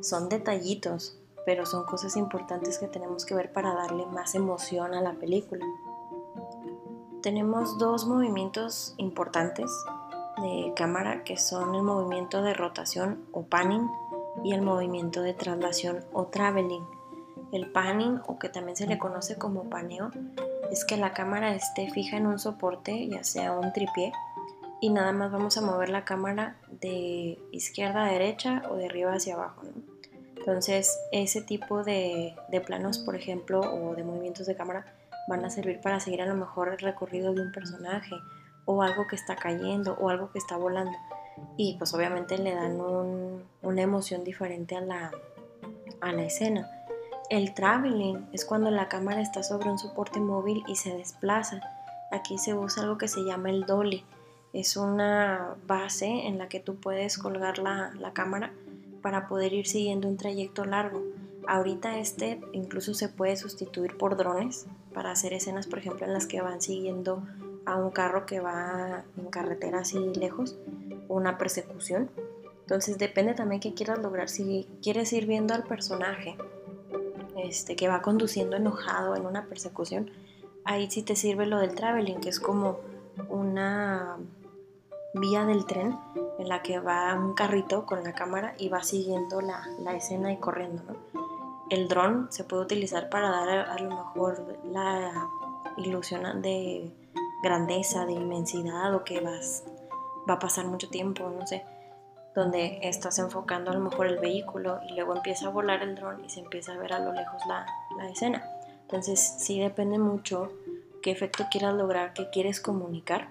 Son 0.00 0.28
detallitos 0.28 1.18
pero 1.44 1.66
son 1.66 1.84
cosas 1.84 2.16
importantes 2.16 2.78
que 2.78 2.88
tenemos 2.88 3.24
que 3.24 3.34
ver 3.34 3.52
para 3.52 3.74
darle 3.74 4.06
más 4.06 4.34
emoción 4.34 4.94
a 4.94 5.00
la 5.00 5.12
película. 5.14 5.64
Tenemos 7.22 7.78
dos 7.78 8.06
movimientos 8.06 8.94
importantes 8.96 9.70
de 10.42 10.72
cámara 10.74 11.24
que 11.24 11.36
son 11.36 11.74
el 11.74 11.82
movimiento 11.82 12.42
de 12.42 12.54
rotación 12.54 13.24
o 13.32 13.44
panning 13.44 13.88
y 14.42 14.52
el 14.52 14.62
movimiento 14.62 15.22
de 15.22 15.34
traslación 15.34 16.04
o 16.12 16.26
traveling. 16.26 16.84
El 17.52 17.70
panning, 17.70 18.20
o 18.26 18.38
que 18.38 18.48
también 18.48 18.76
se 18.76 18.86
le 18.86 18.98
conoce 18.98 19.36
como 19.36 19.70
paneo, 19.70 20.10
es 20.72 20.84
que 20.84 20.96
la 20.96 21.12
cámara 21.12 21.54
esté 21.54 21.90
fija 21.90 22.16
en 22.16 22.26
un 22.26 22.38
soporte, 22.38 23.06
ya 23.08 23.22
sea 23.22 23.52
un 23.52 23.72
tripié, 23.72 24.12
y 24.80 24.90
nada 24.90 25.12
más 25.12 25.30
vamos 25.30 25.56
a 25.56 25.60
mover 25.60 25.88
la 25.88 26.04
cámara 26.04 26.56
de 26.68 27.38
izquierda 27.52 28.04
a 28.04 28.10
derecha 28.10 28.62
o 28.70 28.76
de 28.76 28.86
arriba 28.86 29.12
hacia 29.12 29.34
abajo. 29.34 29.62
Entonces, 30.36 30.98
ese 31.10 31.40
tipo 31.40 31.84
de, 31.84 32.34
planos, 32.66 32.98
por 32.98 33.16
ejemplo, 33.16 33.60
o 33.60 33.94
de 33.94 34.04
movimientos 34.04 34.46
de 34.46 34.56
cámara, 34.56 34.84
van 35.26 35.42
a 35.44 35.48
servir 35.48 35.80
para 35.80 36.00
seguir 36.00 36.20
a 36.20 36.26
lo 36.26 36.34
mejor 36.34 36.68
el 36.68 36.78
recorrido 36.78 37.32
de 37.32 37.40
un 37.40 37.52
personaje, 37.52 38.14
o 38.64 38.82
algo 38.82 39.06
que 39.06 39.16
está 39.16 39.36
cayendo, 39.36 39.96
o 40.00 40.08
algo 40.08 40.30
que 40.30 40.38
está 40.38 40.56
volando. 40.56 40.96
Y 41.56 41.76
pues 41.78 41.94
obviamente 41.94 42.38
le 42.38 42.54
dan 42.54 42.78
una 43.62 43.82
emoción 43.82 44.24
diferente 44.24 44.76
a 44.76 44.80
la, 44.80 45.10
a 46.00 46.12
la 46.12 46.24
escena. 46.24 46.70
El 47.30 47.54
traveling 47.54 48.28
es 48.32 48.44
cuando 48.44 48.70
la 48.70 48.88
cámara 48.88 49.22
está 49.22 49.42
sobre 49.42 49.70
un 49.70 49.78
soporte 49.78 50.20
móvil 50.20 50.62
y 50.66 50.76
se 50.76 50.94
desplaza. 50.96 51.60
Aquí 52.10 52.38
se 52.38 52.54
usa 52.54 52.82
algo 52.82 52.98
que 52.98 53.08
se 53.08 53.24
llama 53.24 53.50
el 53.50 53.64
dolly. 53.64 54.04
Es 54.52 54.76
una 54.76 55.56
base 55.66 56.26
en 56.26 56.38
la 56.38 56.48
que 56.48 56.60
tú 56.60 56.76
puedes 56.76 57.18
colgar 57.18 57.58
la, 57.58 57.92
la 57.98 58.12
cámara 58.12 58.52
para 59.02 59.26
poder 59.26 59.52
ir 59.52 59.66
siguiendo 59.66 60.06
un 60.06 60.16
trayecto 60.16 60.64
largo. 60.64 61.02
Ahorita 61.46 61.98
este 61.98 62.40
incluso 62.52 62.94
se 62.94 63.08
puede 63.08 63.36
sustituir 63.36 63.96
por 63.96 64.16
drones 64.16 64.66
para 64.92 65.10
hacer 65.10 65.32
escenas, 65.32 65.66
por 65.66 65.78
ejemplo, 65.78 66.06
en 66.06 66.12
las 66.12 66.26
que 66.26 66.40
van 66.40 66.62
siguiendo 66.62 67.22
a 67.66 67.76
un 67.76 67.90
carro 67.90 68.26
que 68.26 68.40
va 68.40 69.04
en 69.16 69.26
carretera 69.26 69.80
así 69.80 69.98
lejos, 70.14 70.56
una 71.08 71.38
persecución. 71.38 72.10
Entonces 72.60 72.98
depende 72.98 73.34
también 73.34 73.60
qué 73.60 73.74
quieras 73.74 73.98
lograr. 73.98 74.28
Si 74.28 74.68
quieres 74.82 75.12
ir 75.12 75.26
viendo 75.26 75.54
al 75.54 75.64
personaje 75.64 76.36
este, 77.36 77.76
que 77.76 77.88
va 77.88 78.02
conduciendo 78.02 78.56
enojado 78.56 79.16
en 79.16 79.26
una 79.26 79.46
persecución, 79.46 80.10
ahí 80.64 80.90
sí 80.90 81.02
te 81.02 81.16
sirve 81.16 81.46
lo 81.46 81.58
del 81.58 81.74
traveling, 81.74 82.20
que 82.20 82.30
es 82.30 82.40
como 82.40 82.78
una 83.28 84.16
vía 85.14 85.44
del 85.44 85.66
tren 85.66 85.96
en 86.38 86.48
la 86.48 86.62
que 86.62 86.80
va 86.80 87.14
un 87.14 87.34
carrito 87.34 87.86
con 87.86 88.02
la 88.02 88.14
cámara 88.14 88.54
y 88.58 88.68
va 88.68 88.82
siguiendo 88.82 89.40
la, 89.40 89.94
escena 89.94 90.32
y 90.32 90.38
corriendo. 90.38 90.82
El 91.70 91.88
dron 91.88 92.28
se 92.30 92.44
puede 92.44 92.64
utilizar 92.64 93.08
para 93.08 93.30
dar 93.30 93.48
a, 93.48 93.78
lo 93.78 93.90
mejor 93.90 94.58
la 94.64 95.28
ilusión 95.76 96.42
de 96.42 96.90
grandeza, 97.44 98.06
de 98.06 98.14
inmensidad 98.14 98.94
o 98.94 99.04
que 99.04 99.20
vas, 99.20 99.64
va 100.28 100.34
a 100.34 100.38
pasar 100.38 100.66
mucho 100.66 100.88
tiempo, 100.88 101.30
no 101.30 101.46
sé, 101.46 101.62
donde 102.34 102.80
estás 102.82 103.18
enfocando 103.18 103.70
a 103.70 103.74
lo 103.74 103.80
mejor 103.80 104.06
el 104.06 104.18
vehículo 104.18 104.80
y 104.88 104.94
luego 104.94 105.14
empieza 105.14 105.46
a 105.46 105.50
volar 105.50 105.82
el 105.82 105.94
dron 105.94 106.24
y 106.24 106.30
se 106.30 106.40
empieza 106.40 106.72
a 106.72 106.78
ver 106.78 106.94
a 106.94 106.98
lo 106.98 107.12
lejos 107.12 107.40
la, 107.46 107.66
la 107.98 108.08
escena. 108.08 108.42
Entonces 108.82 109.20
sí 109.38 109.60
depende 109.60 109.98
mucho 109.98 110.50
qué 111.02 111.10
efecto 111.10 111.44
quieras 111.50 111.74
lograr, 111.74 112.14
qué 112.14 112.30
quieres 112.30 112.60
comunicar 112.60 113.28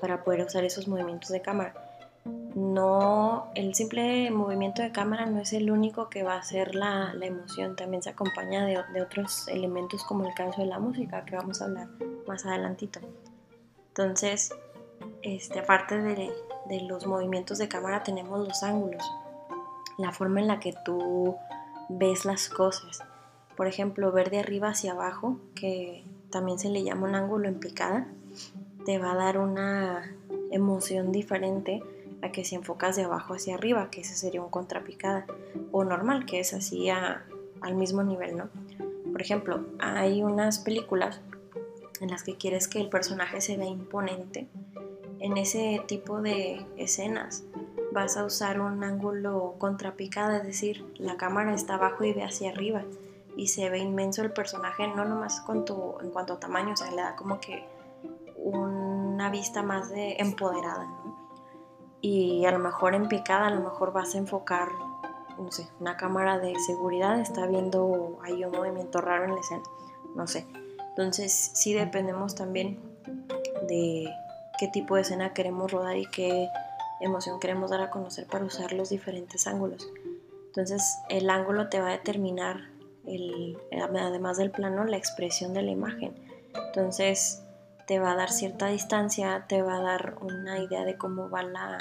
para 0.00 0.24
poder 0.24 0.44
usar 0.44 0.64
esos 0.64 0.88
movimientos 0.88 1.28
de 1.28 1.42
cámara. 1.42 1.74
No, 2.54 3.50
el 3.54 3.74
simple 3.74 4.30
movimiento 4.30 4.82
de 4.82 4.90
cámara 4.90 5.26
no 5.26 5.38
es 5.38 5.52
el 5.52 5.70
único 5.70 6.08
que 6.08 6.22
va 6.22 6.34
a 6.34 6.38
hacer 6.38 6.74
la, 6.74 7.14
la 7.14 7.26
emoción, 7.26 7.76
también 7.76 8.02
se 8.02 8.10
acompaña 8.10 8.66
de, 8.66 8.82
de, 8.92 9.02
otros 9.02 9.46
elementos 9.48 10.02
como 10.04 10.26
el 10.26 10.34
caso 10.34 10.62
de 10.62 10.66
la 10.66 10.78
música, 10.78 11.24
que 11.24 11.36
vamos 11.36 11.62
a 11.62 11.66
hablar 11.66 11.88
más 12.28 12.46
adelantito. 12.46 13.00
Entonces, 13.88 14.54
este, 15.22 15.58
aparte 15.58 16.00
de, 16.00 16.30
de 16.68 16.80
los 16.82 17.06
movimientos 17.06 17.58
de 17.58 17.68
cámara 17.68 18.04
tenemos 18.04 18.46
los 18.46 18.62
ángulos, 18.62 19.02
la 19.96 20.12
forma 20.12 20.40
en 20.40 20.46
la 20.46 20.60
que 20.60 20.74
tú 20.84 21.36
ves 21.88 22.24
las 22.24 22.48
cosas. 22.48 23.00
Por 23.56 23.66
ejemplo, 23.66 24.12
ver 24.12 24.30
de 24.30 24.38
arriba 24.38 24.68
hacia 24.68 24.92
abajo, 24.92 25.38
que 25.54 26.04
también 26.30 26.58
se 26.58 26.68
le 26.68 26.84
llama 26.84 27.08
un 27.08 27.14
ángulo 27.16 27.48
en 27.48 27.58
picada, 27.58 28.06
te 28.84 28.98
va 28.98 29.12
a 29.12 29.16
dar 29.16 29.38
una 29.38 30.14
emoción 30.50 31.10
diferente 31.10 31.82
a 32.22 32.30
que 32.30 32.44
si 32.44 32.54
enfocas 32.54 32.96
de 32.96 33.04
abajo 33.04 33.34
hacia 33.34 33.54
arriba, 33.54 33.90
que 33.90 34.02
ese 34.02 34.14
sería 34.14 34.42
un 34.42 34.50
contrapicada, 34.50 35.26
o 35.72 35.84
normal, 35.84 36.26
que 36.26 36.40
es 36.40 36.52
así 36.52 36.88
al 36.90 37.74
mismo 37.74 38.02
nivel, 38.02 38.36
¿no? 38.36 38.48
Por 39.10 39.22
ejemplo, 39.22 39.66
hay 39.78 40.22
unas 40.22 40.58
películas 40.58 41.20
en 42.00 42.10
las 42.10 42.22
que 42.22 42.36
quieres 42.36 42.68
que 42.68 42.80
el 42.80 42.88
personaje 42.88 43.40
se 43.40 43.56
vea 43.56 43.68
imponente. 43.68 44.48
En 45.20 45.36
ese 45.36 45.82
tipo 45.86 46.20
de 46.20 46.64
escenas 46.76 47.44
vas 47.92 48.16
a 48.16 48.24
usar 48.24 48.60
un 48.60 48.84
ángulo 48.84 49.54
contrapicada, 49.58 50.38
es 50.38 50.44
decir, 50.44 50.92
la 50.98 51.16
cámara 51.16 51.54
está 51.54 51.74
abajo 51.74 52.04
y 52.04 52.12
ve 52.12 52.22
hacia 52.22 52.50
arriba 52.50 52.84
y 53.36 53.48
se 53.48 53.70
ve 53.70 53.78
inmenso 53.78 54.22
el 54.22 54.32
personaje, 54.32 54.88
no 54.88 55.04
nomás 55.04 55.42
en 55.48 56.10
cuanto 56.10 56.32
a 56.34 56.40
tamaño, 56.40 56.72
o 56.72 56.76
sea, 56.76 56.90
le 56.90 57.02
da 57.02 57.16
como 57.16 57.40
que 57.40 57.66
una 58.36 59.30
vista 59.30 59.62
más 59.62 59.90
de 59.90 60.16
empoderada, 60.18 60.88
Y 62.00 62.44
a 62.44 62.52
lo 62.52 62.58
mejor 62.58 62.94
en 62.94 63.08
picada, 63.08 63.48
a 63.48 63.50
lo 63.50 63.60
mejor 63.60 63.92
vas 63.92 64.14
a 64.14 64.18
enfocar, 64.18 64.68
no 65.38 65.50
sé, 65.50 65.68
una 65.80 65.96
cámara 65.96 66.38
de 66.38 66.54
seguridad 66.60 67.18
está 67.20 67.46
viendo 67.46 68.18
ahí 68.22 68.44
un 68.44 68.52
movimiento 68.52 69.00
raro 69.00 69.24
en 69.24 69.34
la 69.34 69.40
escena, 69.40 69.62
no 70.14 70.26
sé. 70.26 70.46
Entonces 70.98 71.52
sí 71.54 71.74
dependemos 71.74 72.34
también 72.34 72.76
de 73.68 74.12
qué 74.58 74.66
tipo 74.66 74.96
de 74.96 75.02
escena 75.02 75.32
queremos 75.32 75.70
rodar 75.70 75.96
y 75.96 76.06
qué 76.06 76.48
emoción 77.00 77.38
queremos 77.38 77.70
dar 77.70 77.82
a 77.82 77.90
conocer 77.90 78.26
para 78.26 78.44
usar 78.44 78.72
los 78.72 78.90
diferentes 78.90 79.46
ángulos. 79.46 79.88
Entonces 80.46 80.98
el 81.08 81.30
ángulo 81.30 81.68
te 81.68 81.80
va 81.80 81.90
a 81.90 81.92
determinar, 81.92 82.56
el, 83.06 83.56
además 83.80 84.38
del 84.38 84.50
plano, 84.50 84.82
la 84.86 84.96
expresión 84.96 85.54
de 85.54 85.62
la 85.62 85.70
imagen. 85.70 86.16
Entonces 86.66 87.44
te 87.86 88.00
va 88.00 88.10
a 88.10 88.16
dar 88.16 88.32
cierta 88.32 88.66
distancia, 88.66 89.44
te 89.48 89.62
va 89.62 89.76
a 89.76 89.82
dar 89.82 90.16
una 90.20 90.58
idea 90.58 90.84
de 90.84 90.98
cómo 90.98 91.30
va 91.30 91.44
la, 91.44 91.78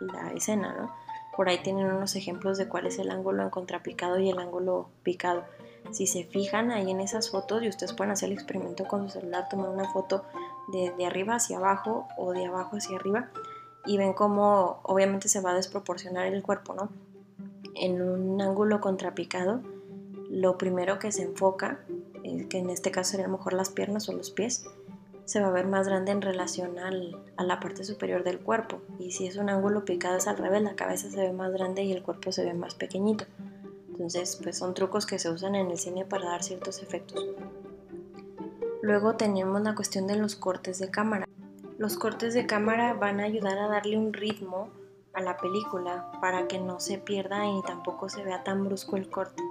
la 0.00 0.32
escena, 0.32 0.74
¿no? 0.78 0.94
Por 1.34 1.48
ahí 1.48 1.62
tienen 1.62 1.86
unos 1.86 2.14
ejemplos 2.14 2.58
de 2.58 2.68
cuál 2.68 2.88
es 2.88 2.98
el 2.98 3.10
ángulo 3.10 3.42
en 3.42 3.48
contrapicado 3.48 4.18
y 4.18 4.28
el 4.28 4.38
ángulo 4.38 4.90
picado. 5.02 5.46
Si 5.90 6.06
se 6.06 6.24
fijan 6.24 6.70
ahí 6.70 6.90
en 6.90 7.00
esas 7.00 7.30
fotos 7.30 7.62
y 7.62 7.68
ustedes 7.68 7.92
pueden 7.92 8.12
hacer 8.12 8.28
el 8.28 8.34
experimento 8.34 8.86
con 8.86 9.08
su 9.08 9.20
celular, 9.20 9.48
tomar 9.48 9.70
una 9.70 9.90
foto 9.90 10.24
de, 10.72 10.92
de 10.96 11.06
arriba 11.06 11.36
hacia 11.36 11.58
abajo 11.58 12.06
o 12.16 12.32
de 12.32 12.46
abajo 12.46 12.76
hacia 12.76 12.96
arriba 12.96 13.30
y 13.86 13.96
ven 13.96 14.12
cómo 14.12 14.80
obviamente 14.82 15.28
se 15.28 15.40
va 15.40 15.52
a 15.52 15.54
desproporcionar 15.54 16.26
el 16.26 16.42
cuerpo, 16.42 16.74
¿no? 16.74 16.90
En 17.74 18.02
un 18.02 18.40
ángulo 18.40 18.80
contrapicado, 18.80 19.62
lo 20.28 20.58
primero 20.58 20.98
que 20.98 21.10
se 21.10 21.22
enfoca, 21.22 21.80
eh, 22.22 22.46
que 22.48 22.58
en 22.58 22.70
este 22.70 22.90
caso 22.90 23.12
sería 23.12 23.26
a 23.26 23.28
lo 23.28 23.38
mejor 23.38 23.54
las 23.54 23.70
piernas 23.70 24.08
o 24.08 24.12
los 24.12 24.30
pies, 24.30 24.64
se 25.24 25.40
va 25.40 25.48
a 25.48 25.52
ver 25.52 25.66
más 25.66 25.86
grande 25.86 26.10
en 26.12 26.22
relación 26.22 26.78
a 26.78 27.44
la 27.44 27.60
parte 27.60 27.84
superior 27.84 28.24
del 28.24 28.40
cuerpo. 28.40 28.80
Y 28.98 29.12
si 29.12 29.26
es 29.26 29.36
un 29.36 29.50
ángulo 29.50 29.84
picado 29.84 30.16
es 30.16 30.26
al 30.26 30.38
revés, 30.38 30.62
la 30.62 30.74
cabeza 30.74 31.10
se 31.10 31.20
ve 31.20 31.32
más 31.32 31.52
grande 31.52 31.82
y 31.82 31.92
el 31.92 32.02
cuerpo 32.02 32.32
se 32.32 32.44
ve 32.44 32.54
más 32.54 32.74
pequeñito. 32.74 33.26
Entonces, 33.98 34.38
pues 34.40 34.56
son 34.56 34.74
trucos 34.74 35.06
que 35.06 35.18
se 35.18 35.28
usan 35.28 35.56
en 35.56 35.72
el 35.72 35.76
cine 35.76 36.04
para 36.04 36.26
dar 36.26 36.44
ciertos 36.44 36.84
efectos. 36.84 37.26
Luego 38.80 39.16
tenemos 39.16 39.60
la 39.60 39.74
cuestión 39.74 40.06
de 40.06 40.14
los 40.14 40.36
cortes 40.36 40.78
de 40.78 40.88
cámara. 40.88 41.26
Los 41.78 41.98
cortes 41.98 42.32
de 42.32 42.46
cámara 42.46 42.94
van 42.94 43.18
a 43.18 43.24
ayudar 43.24 43.58
a 43.58 43.66
darle 43.66 43.98
un 43.98 44.12
ritmo 44.12 44.68
a 45.14 45.20
la 45.20 45.36
película 45.36 46.12
para 46.20 46.46
que 46.46 46.60
no 46.60 46.78
se 46.78 46.98
pierda 46.98 47.44
y 47.48 47.60
tampoco 47.66 48.08
se 48.08 48.22
vea 48.22 48.44
tan 48.44 48.64
brusco 48.64 48.96
el 48.96 49.10
corte. 49.10 49.42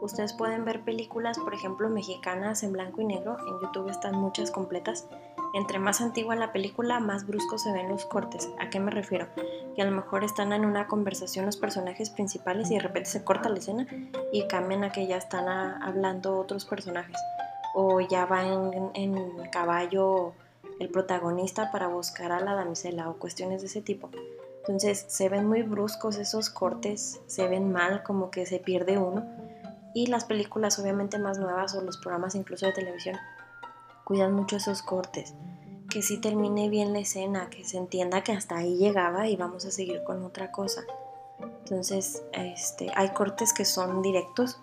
Ustedes 0.00 0.32
pueden 0.32 0.64
ver 0.64 0.84
películas, 0.84 1.36
por 1.40 1.52
ejemplo, 1.52 1.88
mexicanas 1.88 2.62
en 2.62 2.72
blanco 2.72 3.00
y 3.00 3.04
negro. 3.04 3.36
En 3.48 3.60
YouTube 3.60 3.90
están 3.90 4.14
muchas 4.14 4.52
completas. 4.52 5.08
Entre 5.54 5.78
más 5.78 6.00
antigua 6.00 6.36
la 6.36 6.52
película, 6.52 7.00
más 7.00 7.26
bruscos 7.26 7.62
se 7.62 7.72
ven 7.72 7.88
los 7.88 8.04
cortes. 8.04 8.50
¿A 8.60 8.68
qué 8.68 8.80
me 8.80 8.90
refiero? 8.90 9.28
Que 9.74 9.82
a 9.82 9.84
lo 9.86 9.92
mejor 9.92 10.24
están 10.24 10.52
en 10.52 10.64
una 10.64 10.86
conversación 10.86 11.46
los 11.46 11.56
personajes 11.56 12.10
principales 12.10 12.70
y 12.70 12.74
de 12.74 12.80
repente 12.80 13.08
se 13.08 13.24
corta 13.24 13.48
la 13.48 13.58
escena 13.58 13.86
y 14.32 14.46
cambian 14.46 14.84
a 14.84 14.92
que 14.92 15.06
ya 15.06 15.16
están 15.16 15.48
hablando 15.48 16.38
otros 16.38 16.64
personajes. 16.64 17.16
O 17.74 18.00
ya 18.00 18.26
va 18.26 18.46
en, 18.46 18.90
en 18.94 19.48
caballo 19.50 20.32
el 20.80 20.90
protagonista 20.90 21.70
para 21.72 21.88
buscar 21.88 22.32
a 22.32 22.40
la 22.40 22.54
damisela 22.54 23.08
o 23.08 23.14
cuestiones 23.14 23.62
de 23.62 23.68
ese 23.68 23.80
tipo. 23.80 24.10
Entonces 24.60 25.06
se 25.08 25.28
ven 25.28 25.48
muy 25.48 25.62
bruscos 25.62 26.18
esos 26.18 26.50
cortes, 26.50 27.20
se 27.26 27.48
ven 27.48 27.72
mal, 27.72 28.02
como 28.02 28.30
que 28.30 28.44
se 28.44 28.58
pierde 28.58 28.98
uno 28.98 29.24
y 29.94 30.06
las 30.06 30.24
películas 30.24 30.78
obviamente 30.78 31.18
más 31.18 31.38
nuevas 31.38 31.74
o 31.74 31.80
los 31.80 31.96
programas 31.96 32.34
incluso 32.34 32.66
de 32.66 32.72
televisión 32.72 33.16
cuidan 34.08 34.32
mucho 34.32 34.56
esos 34.56 34.80
cortes. 34.80 35.34
Que 35.90 36.00
sí 36.00 36.16
termine 36.16 36.70
bien 36.70 36.94
la 36.94 37.00
escena, 37.00 37.50
que 37.50 37.62
se 37.66 37.76
entienda 37.76 38.24
que 38.24 38.32
hasta 38.32 38.56
ahí 38.56 38.78
llegaba 38.78 39.28
y 39.28 39.36
vamos 39.36 39.66
a 39.66 39.70
seguir 39.70 40.02
con 40.02 40.24
otra 40.24 40.50
cosa. 40.50 40.80
Entonces, 41.40 42.22
este, 42.32 42.90
hay 42.96 43.10
cortes 43.10 43.52
que 43.52 43.66
son 43.66 44.00
directos. 44.00 44.58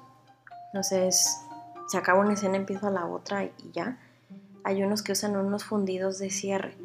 Entonces, 0.74 1.42
se 1.88 1.98
acaba 2.00 2.22
una 2.22 2.34
escena, 2.34 2.58
empieza 2.58 2.90
la 2.90 3.06
otra 3.06 3.46
y 3.46 3.54
ya. 3.72 4.00
Hay 4.64 4.82
unos 4.82 5.04
que 5.04 5.12
usan 5.12 5.38
unos 5.38 5.64
fundidos 5.64 6.18
de 6.18 6.32
cierre, 6.32 6.76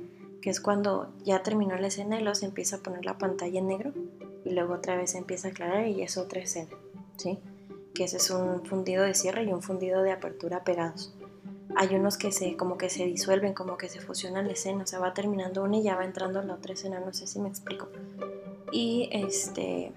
que 0.43 0.50
es 0.50 0.61
cuando 0.61 1.14
ya 1.25 1.43
terminó 1.43 1.76
la 1.76 1.87
escena 1.87 2.21
y 2.21 2.23
luego 2.23 2.35
se 2.35 2.45
empieza 2.45 2.76
a 2.76 2.81
poner 2.81 3.07
la 3.07 3.17
pantalla 3.17 3.59
en 3.59 3.69
negro 3.69 3.95
y 4.45 4.50
luego 4.50 4.75
otra 4.75 4.97
vez 4.97 5.14
empieza 5.14 5.49
a 5.49 5.50
aclarar 5.52 5.87
y 5.87 6.02
es 6.02 6.19
otra 6.19 6.43
escena, 6.43 6.76
¿sí? 7.17 7.38
que 7.95 8.05
ese 8.05 8.19
es 8.19 8.31
un 8.31 8.64
fundido 8.67 9.02
de 9.02 9.14
cierre 9.14 9.45
y 9.45 9.52
un 9.52 9.62
fundido 9.62 10.02
de 10.02 10.12
apertura 10.12 10.62
pegados. 10.62 11.14
Hay 11.77 11.95
unos 11.95 12.17
que 12.17 12.33
se 12.33 12.57
como 12.57 12.77
que 12.77 12.91
se 12.91 13.05
disuelven, 13.05 13.55
como 13.55 13.77
que 13.77 13.89
se 13.89 14.00
fusionan 14.00 14.47
la 14.47 14.53
escena, 14.53 14.85
o 14.85 14.87
sea, 14.87 14.99
va 14.99 15.15
terminando 15.15 15.62
una 15.62 15.79
y 15.79 15.83
ya 15.83 15.97
va 15.97 16.05
entrando 16.05 16.43
la 16.43 16.55
otra 16.55 16.75
escena, 16.75 17.00
no 17.00 17.12
sé 17.12 17.27
si 17.27 17.39
me 17.39 17.49
explico. 17.49 17.89
Y 18.73 19.09
este 19.12 19.93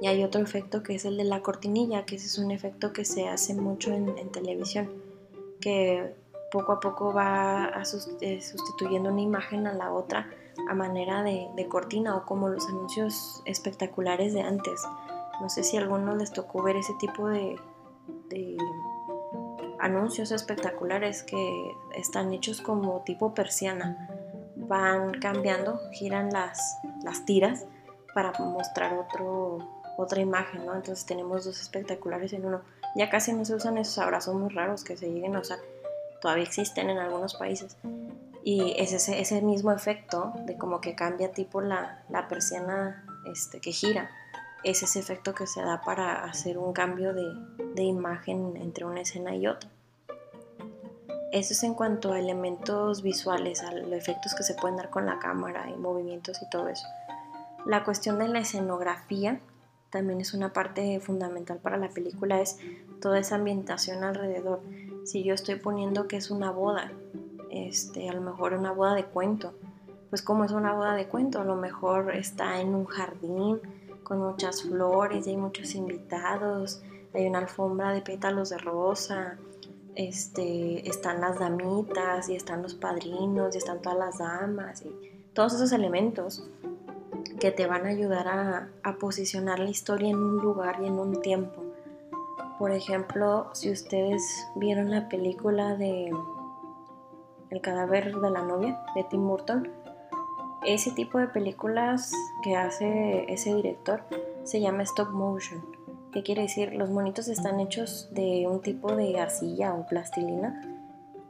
y 0.00 0.06
hay 0.06 0.22
otro 0.24 0.42
efecto 0.42 0.82
que 0.82 0.94
es 0.94 1.04
el 1.04 1.16
de 1.16 1.24
la 1.24 1.40
cortinilla, 1.40 2.04
que 2.04 2.16
ese 2.16 2.26
es 2.26 2.38
un 2.38 2.50
efecto 2.50 2.92
que 2.92 3.04
se 3.04 3.28
hace 3.28 3.54
mucho 3.54 3.92
en, 3.92 4.30
televisión, 4.30 4.90
que 5.60 6.14
poco 6.50 6.72
a 6.72 6.80
poco 6.80 7.12
va 7.12 7.72
eh, 8.20 8.42
sustituyendo 8.42 9.10
una 9.10 9.20
imagen 9.20 9.66
a 9.66 9.72
la 9.72 9.92
otra 9.92 10.30
a 10.68 10.74
manera 10.74 11.22
de, 11.22 11.66
cortina 11.68 12.16
o 12.16 12.24
como 12.24 12.48
los 12.48 12.68
anuncios 12.68 13.42
espectaculares 13.44 14.32
de 14.34 14.42
antes 14.42 14.80
no 15.40 15.48
sé 15.48 15.64
si 15.64 15.76
a 15.76 15.80
algunos 15.80 16.16
les 16.16 16.32
tocó 16.32 16.62
ver 16.62 16.76
ese 16.76 16.94
tipo 16.94 17.28
de, 17.28 17.56
anuncios 19.84 20.32
espectaculares 20.32 21.22
que 21.22 21.76
están 21.94 22.32
hechos 22.32 22.62
como 22.62 23.02
tipo 23.04 23.34
persiana. 23.34 24.08
Van 24.56 25.20
cambiando, 25.20 25.78
giran 25.92 26.30
las, 26.32 26.78
las 27.02 27.26
tiras 27.26 27.66
para 28.14 28.32
mostrar 28.38 28.94
otro, 28.94 29.58
otra 29.98 30.22
imagen, 30.22 30.64
¿no? 30.64 30.74
Entonces 30.74 31.04
tenemos 31.04 31.44
dos 31.44 31.60
espectaculares 31.60 32.32
en 32.32 32.46
uno. 32.46 32.62
Ya 32.96 33.10
casi 33.10 33.34
no 33.34 33.44
se 33.44 33.54
usan 33.54 33.76
esos 33.76 33.98
abrazos 33.98 34.34
muy 34.34 34.48
raros 34.48 34.84
que 34.84 34.96
se 34.96 35.12
lleguen 35.12 35.36
a 35.36 35.40
usar. 35.40 35.58
Todavía 36.22 36.44
existen 36.44 36.88
en 36.88 36.96
algunos 36.96 37.34
países. 37.34 37.76
Y 38.42 38.74
es 38.78 38.94
ese, 38.94 39.20
ese 39.20 39.42
mismo 39.42 39.70
efecto 39.70 40.32
de 40.46 40.56
como 40.56 40.80
que 40.80 40.94
cambia 40.94 41.32
tipo 41.32 41.60
la, 41.60 42.02
la 42.08 42.26
persiana 42.26 43.04
este, 43.30 43.60
que 43.60 43.72
gira, 43.72 44.10
es 44.62 44.82
ese 44.82 44.98
efecto 44.98 45.34
que 45.34 45.46
se 45.46 45.60
da 45.60 45.82
para 45.82 46.24
hacer 46.24 46.56
un 46.56 46.72
cambio 46.72 47.12
de, 47.12 47.34
de 47.74 47.82
imagen 47.82 48.56
entre 48.56 48.86
una 48.86 49.02
escena 49.02 49.36
y 49.36 49.46
otra. 49.46 49.73
Eso 51.34 51.52
es 51.52 51.64
en 51.64 51.74
cuanto 51.74 52.12
a 52.12 52.20
elementos 52.20 53.02
visuales, 53.02 53.64
a 53.64 53.72
los 53.72 53.90
efectos 53.90 54.36
que 54.36 54.44
se 54.44 54.54
pueden 54.54 54.76
dar 54.76 54.88
con 54.88 55.04
la 55.04 55.18
cámara 55.18 55.68
y 55.68 55.76
movimientos 55.76 56.40
y 56.40 56.48
todo 56.48 56.68
eso. 56.68 56.86
La 57.66 57.82
cuestión 57.82 58.20
de 58.20 58.28
la 58.28 58.38
escenografía 58.38 59.40
también 59.90 60.20
es 60.20 60.32
una 60.32 60.52
parte 60.52 61.00
fundamental 61.00 61.58
para 61.58 61.76
la 61.76 61.88
película, 61.88 62.40
es 62.40 62.58
toda 63.00 63.18
esa 63.18 63.34
ambientación 63.34 64.04
alrededor. 64.04 64.60
Si 65.04 65.24
yo 65.24 65.34
estoy 65.34 65.56
poniendo 65.56 66.06
que 66.06 66.18
es 66.18 66.30
una 66.30 66.52
boda, 66.52 66.92
este, 67.50 68.08
a 68.08 68.12
lo 68.12 68.20
mejor 68.20 68.52
una 68.52 68.70
boda 68.70 68.94
de 68.94 69.06
cuento, 69.06 69.54
pues 70.10 70.22
como 70.22 70.44
es 70.44 70.52
una 70.52 70.72
boda 70.72 70.94
de 70.94 71.08
cuento, 71.08 71.40
a 71.40 71.44
lo 71.44 71.56
mejor 71.56 72.14
está 72.14 72.60
en 72.60 72.76
un 72.76 72.84
jardín 72.84 73.60
con 74.04 74.20
muchas 74.20 74.62
flores 74.62 75.26
y 75.26 75.30
hay 75.30 75.36
muchos 75.36 75.74
invitados, 75.74 76.80
hay 77.12 77.26
una 77.26 77.40
alfombra 77.40 77.90
de 77.90 78.02
pétalos 78.02 78.50
de 78.50 78.58
rosa, 78.58 79.36
este, 79.96 80.88
están 80.88 81.20
las 81.20 81.38
damitas 81.38 82.28
y 82.28 82.36
están 82.36 82.62
los 82.62 82.74
padrinos 82.74 83.54
y 83.54 83.58
están 83.58 83.80
todas 83.80 83.98
las 83.98 84.18
damas 84.18 84.82
y 84.82 84.90
todos 85.32 85.54
esos 85.54 85.72
elementos 85.72 86.44
que 87.40 87.50
te 87.50 87.66
van 87.66 87.86
a 87.86 87.90
ayudar 87.90 88.28
a, 88.82 88.92
posicionar 88.98 89.58
la 89.58 89.70
historia 89.70 90.08
en 90.08 90.16
un 90.16 90.38
lugar 90.38 90.78
y 90.82 90.86
en 90.86 90.98
un 90.98 91.20
tiempo. 91.20 91.62
Por 92.58 92.70
ejemplo, 92.70 93.50
si 93.52 93.70
ustedes 93.70 94.22
vieron 94.54 94.90
la 94.90 95.08
película 95.08 95.76
de 95.76 96.12
El 97.50 97.60
cadáver 97.60 98.14
de 98.16 98.30
la 98.30 98.42
novia 98.42 98.80
de 98.94 99.04
Tim 99.04 99.26
Burton, 99.26 99.68
ese 100.64 100.92
tipo 100.92 101.18
de 101.18 101.26
películas 101.26 102.12
que 102.42 102.56
hace 102.56 103.26
ese 103.32 103.54
director 103.54 104.02
se 104.44 104.60
llama 104.60 104.82
stop 104.84 105.10
motion. 105.10 105.83
¿Qué 106.14 106.22
quiere 106.22 106.42
decir? 106.42 106.72
Los 106.74 106.90
monitos 106.90 107.26
están 107.26 107.58
hechos 107.58 108.08
de 108.12 108.46
un 108.46 108.62
tipo 108.62 108.94
de 108.94 109.18
arcilla 109.18 109.74
o 109.74 109.84
plastilina 109.84 110.62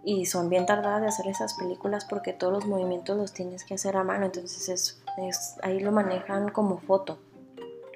y 0.04 0.26
son 0.26 0.50
bien 0.50 0.66
tardadas 0.66 1.00
de 1.00 1.08
hacer 1.08 1.26
esas 1.26 1.54
películas 1.54 2.04
porque 2.04 2.34
todos 2.34 2.52
los 2.52 2.66
movimientos 2.66 3.16
los 3.16 3.32
tienes 3.32 3.64
que 3.64 3.72
hacer 3.72 3.96
a 3.96 4.04
mano, 4.04 4.26
entonces 4.26 4.68
es 5.16 5.56
ahí 5.62 5.80
lo 5.80 5.90
manejan 5.90 6.50
como 6.50 6.76
foto. 6.76 7.18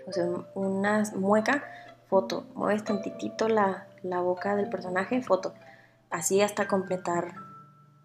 O 0.07 0.12
sea, 0.14 0.30
una 0.54 1.02
mueca, 1.14 1.62
foto. 2.09 2.45
Mueves 2.54 2.85
tantitito 2.85 3.50
la, 3.50 3.87
la 4.02 4.23
boca 4.23 4.57
del 4.57 4.71
personaje, 4.71 5.21
foto. 5.21 5.52
Así 6.09 6.40
hasta 6.40 6.68
completar 6.68 7.35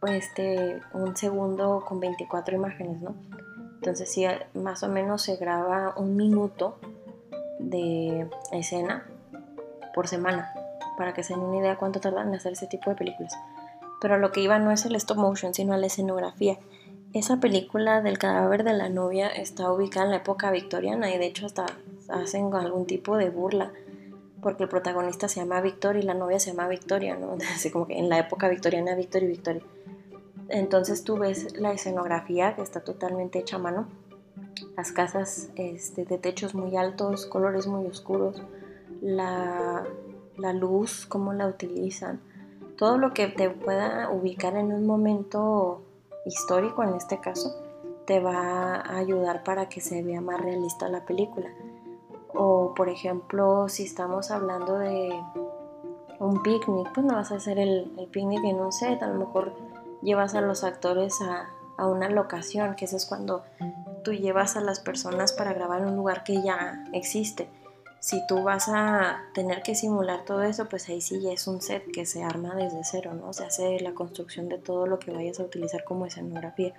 este, 0.06 0.82
un 0.92 1.16
segundo 1.16 1.86
con 1.88 2.02
24 2.02 2.54
imágenes, 2.54 3.02
¿no? 3.02 3.16
Entonces 3.75 4.12
sí, 4.12 4.25
más 4.54 4.84
o 4.84 4.90
menos 4.90 5.22
se 5.22 5.38
graba 5.38 5.94
un 5.96 6.18
minuto 6.18 6.80
de 7.70 8.29
escena 8.51 9.05
por 9.93 10.08
semana, 10.08 10.53
para 10.98 11.13
que 11.13 11.24
se 11.24 11.34
den 11.34 11.43
una 11.43 11.58
idea 11.58 11.77
cuánto 11.77 12.00
tardan 12.00 12.29
en 12.29 12.36
hacer 12.36 12.53
ese 12.53 12.67
tipo 12.67 12.89
de 12.89 12.96
películas. 12.96 13.38
Pero 14.01 14.17
lo 14.17 14.32
que 14.32 14.41
iba 14.41 14.60
no 14.60 14.72
es 14.72 14.86
el 14.86 14.96
stop 14.96 15.17
motion, 15.17 15.53
sino 15.53 15.77
la 15.77 15.88
escenografía. 15.88 16.58
Esa 17.13 17.39
película 17.39 18.01
del 18.01 18.17
cadáver 18.17 18.63
de 18.63 18.74
la 18.74 18.89
novia 18.89 19.27
está 19.27 19.72
ubicada 19.72 20.05
en 20.05 20.12
la 20.12 20.17
época 20.17 20.51
victoriana 20.51 21.13
y 21.13 21.17
de 21.17 21.27
hecho 21.27 21.46
hasta 21.46 21.67
hacen 22.10 22.53
algún 22.53 22.86
tipo 22.86 23.17
de 23.17 23.29
burla 23.29 23.72
porque 24.43 24.63
el 24.63 24.70
protagonista 24.70 25.27
se 25.27 25.39
llama 25.39 25.62
Victor 25.62 25.96
y 25.96 26.03
la 26.03 26.13
novia 26.13 26.39
se 26.39 26.51
llama 26.51 26.67
Victoria, 26.67 27.15
¿no? 27.15 27.36
Así 27.55 27.72
como 27.72 27.88
que 27.88 27.98
en 27.98 28.10
la 28.10 28.20
época 28.20 28.50
victoriana 28.50 28.93
Victor 28.93 29.24
y 29.24 29.27
Victoria. 29.27 29.63
Entonces 30.50 31.03
tú 31.03 31.17
ves 31.17 31.58
la 31.58 31.72
escenografía 31.72 32.55
que 32.55 32.62
está 32.62 32.82
totalmente 32.82 33.39
hecha 33.39 33.55
a 33.55 33.60
mano, 33.60 33.88
las 34.76 34.92
casas 34.92 35.50
este, 35.56 36.06
de 36.06 36.18
techos 36.18 36.56
muy 36.56 36.76
altos, 36.76 37.26
colores 37.26 37.68
muy 37.68 37.86
oscuros, 37.86 38.42
la, 39.02 39.86
la 40.38 40.54
luz, 40.54 41.06
cómo 41.06 41.34
la 41.34 41.48
utilizan, 41.48 42.22
todo 42.78 42.98
lo 42.98 43.13
que 43.13 43.28
te 43.28 43.50
pueda 43.50 44.10
ubicar 44.10 44.56
en 44.56 44.72
un 44.72 44.86
momento 44.86 45.82
histórico 46.26 46.84
en 46.84 46.96
este 46.96 47.20
caso, 47.20 47.56
te 48.06 48.20
va 48.20 48.76
a 48.76 48.98
ayudar 48.98 49.44
para 49.44 49.70
que 49.70 49.82
se 49.82 50.04
vea 50.04 50.22
más 50.22 50.42
realista 50.42 50.89
la 50.89 51.06
película. 51.06 51.50
O 52.34 52.74
por 52.76 52.89
ejemplo, 52.89 53.70
si 53.70 53.84
estamos 53.84 54.32
hablando 54.32 54.80
de 54.80 55.13
un 56.20 56.42
picnic, 56.42 56.92
pues 56.94 57.06
no 57.06 57.16
vas 57.16 57.32
a 57.32 57.36
hacer 57.36 57.60
el, 57.60 57.92
picnic 58.12 58.44
en 58.44 58.60
un 58.60 58.72
set, 58.72 59.02
a 59.04 59.08
lo 59.08 59.16
mejor 59.16 59.54
llevas 60.02 60.36
a 60.36 60.42
los 60.42 60.63
actores 60.63 61.22
a, 61.22 61.50
a 61.78 61.88
una 61.88 62.10
locación, 62.10 62.76
que 62.76 62.86
eso 62.86 62.98
es 62.98 63.06
cuando 63.06 63.44
tú 64.04 64.13
llevas 64.13 64.56
a 64.58 64.62
las 64.62 64.80
personas 64.80 65.34
para 65.34 65.54
grabar 65.54 65.86
un 65.86 65.96
lugar 65.96 66.24
que 66.24 66.42
ya 66.44 66.86
existe 66.94 67.48
si 68.04 68.20
tú 68.28 68.44
vas 68.44 68.68
a 68.68 69.22
tener 69.34 69.63
que 69.63 69.76
simular 69.76 70.26
todo 70.26 70.44
eso, 70.44 70.68
pues 70.68 70.89
ahí 70.89 71.00
sí 71.00 71.22
ya 71.22 71.32
es 71.32 71.48
un 71.48 71.62
set 71.62 71.89
que 71.89 72.06
se 72.06 72.22
arma 72.22 72.54
desde 72.54 72.84
cero, 72.84 73.13
¿no? 73.13 73.32
Se 73.32 73.46
hace 73.46 73.80
la 73.80 73.94
construcción 73.94 74.50
de 74.50 74.58
todo 74.58 74.88
lo 74.88 75.00
que 75.00 75.13
vayas 75.13 75.39
a 75.39 75.44
utilizar 75.44 75.86
como 75.86 76.06
escenografía. 76.06 76.74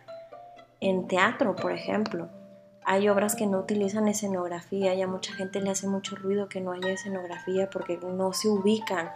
En 0.80 1.08
teatro, 1.08 1.56
por 1.56 1.72
ejemplo, 1.72 2.28
hay 2.84 3.08
obras 3.08 3.36
que 3.36 3.46
no 3.46 3.60
utilizan 3.60 4.06
escenografía 4.06 4.92
y 4.92 5.00
a 5.00 5.06
mucha 5.06 5.32
gente 5.32 5.62
le 5.62 5.70
hace 5.70 5.86
mucho 5.86 6.14
ruido 6.14 6.50
que 6.50 6.60
no 6.60 6.72
haya 6.72 6.90
escenografía 6.90 7.70
porque 7.70 7.96
no 7.96 8.34
se 8.34 8.48
ubican, 8.50 9.10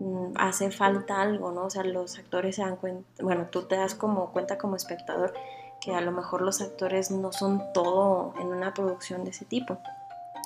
mm, 0.00 0.32
hace 0.36 0.70
falta 0.70 1.20
algo, 1.20 1.52
¿no? 1.52 1.66
O 1.66 1.70
sea, 1.70 1.84
los 1.84 2.18
actores 2.18 2.56
se 2.56 2.62
dan 2.62 2.76
cuenta, 2.76 3.06
bueno, 3.22 3.48
tú 3.50 3.64
te 3.64 3.76
das 3.76 3.94
como 3.94 4.32
cuenta 4.32 4.56
como 4.56 4.74
espectador 4.74 5.34
que 5.82 5.94
a 5.94 6.00
lo 6.00 6.12
mejor 6.12 6.42
los 6.42 6.60
actores 6.60 7.10
no 7.10 7.32
son 7.32 7.60
todo 7.74 8.34
en 8.40 8.46
una 8.46 8.72
producción 8.72 9.24
de 9.24 9.30
ese 9.30 9.44
tipo. 9.44 9.78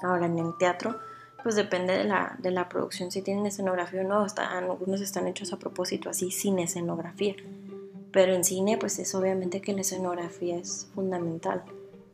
Ahora 0.03 0.27
en 0.27 0.38
el 0.38 0.57
teatro, 0.59 0.99
pues 1.42 1.55
depende 1.55 1.96
de 1.96 2.05
la, 2.05 2.37
de 2.38 2.51
la 2.51 2.68
producción, 2.68 3.11
si 3.11 3.22
tienen 3.22 3.46
escenografía 3.46 4.01
o 4.01 4.05
no, 4.05 4.27
algunos 4.37 5.01
están 5.01 5.29
hechos 5.29 5.53
a 5.53 5.59
propósito 5.59 6.09
así 6.09 6.31
sin 6.31 6.59
escenografía. 6.59 7.37
Pero 8.12 8.35
en 8.35 8.44
cine, 8.44 8.79
pues 8.79 8.99
es 8.99 9.14
obviamente 9.14 9.61
que 9.61 9.75
la 9.75 9.83
escenografía 9.83 10.57
es 10.57 10.88
fundamental. 10.94 11.62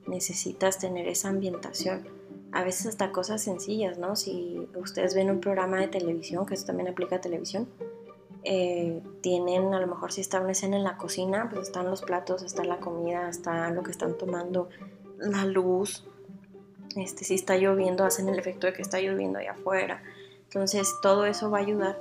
Necesitas 0.07 0.79
tener 0.79 1.07
esa 1.07 1.29
ambientación. 1.29 2.09
A 2.51 2.65
veces 2.65 2.87
hasta 2.87 3.13
cosas 3.13 3.41
sencillas, 3.41 3.99
¿no? 3.99 4.17
Si 4.17 4.69
ustedes 4.75 5.15
ven 5.15 5.31
un 5.31 5.41
programa 5.41 5.79
de 5.79 5.87
televisión, 5.87 6.45
que 6.45 6.55
eso 6.55 6.67
también 6.67 6.89
aplica 6.89 7.17
a 7.17 7.21
televisión, 7.21 7.69
eh, 8.45 9.01
tienen 9.21 9.73
a 9.73 9.81
lo 9.81 9.87
mejor 9.87 10.13
si 10.13 10.21
está 10.21 10.41
una 10.41 10.53
escena 10.53 10.77
en 10.77 10.85
la 10.85 10.97
cocina, 10.97 11.49
pues 11.49 11.69
están 11.69 11.89
los 11.89 12.03
platos, 12.03 12.43
está 12.43 12.65
la 12.65 12.79
comida, 12.79 13.29
está 13.29 13.71
lo 13.71 13.83
que 13.83 13.93
están 13.93 14.19
tomando, 14.19 14.69
la 15.19 15.45
luz, 15.45 16.05
este, 16.97 17.25
si 17.25 17.35
está 17.35 17.57
lloviendo, 17.57 18.05
hacen 18.05 18.29
el 18.29 18.39
efecto 18.39 18.67
de 18.67 18.73
que 18.73 18.83
está 18.83 19.01
lloviendo 19.01 19.39
allá 19.39 19.53
afuera. 19.53 20.03
Entonces 20.45 20.93
todo 21.03 21.25
eso 21.25 21.51
va 21.51 21.59
a 21.59 21.61
ayudar 21.61 22.01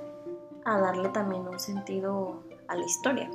a 0.66 0.80
darle 0.80 1.10
también 1.10 1.48
un 1.48 1.60
sentido 1.60 2.44
a 2.68 2.76
la 2.76 2.86
historia. 2.86 3.30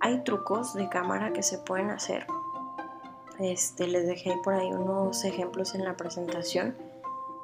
Hay 0.00 0.24
trucos 0.24 0.74
de 0.74 0.88
cámara 0.88 1.32
que 1.32 1.42
se 1.42 1.58
pueden 1.58 1.90
hacer. 1.90 2.26
Este, 3.38 3.86
les 3.86 4.06
dejé 4.06 4.36
por 4.42 4.54
ahí 4.54 4.72
unos 4.72 5.24
ejemplos 5.24 5.74
en 5.74 5.84
la 5.84 5.96
presentación 5.96 6.76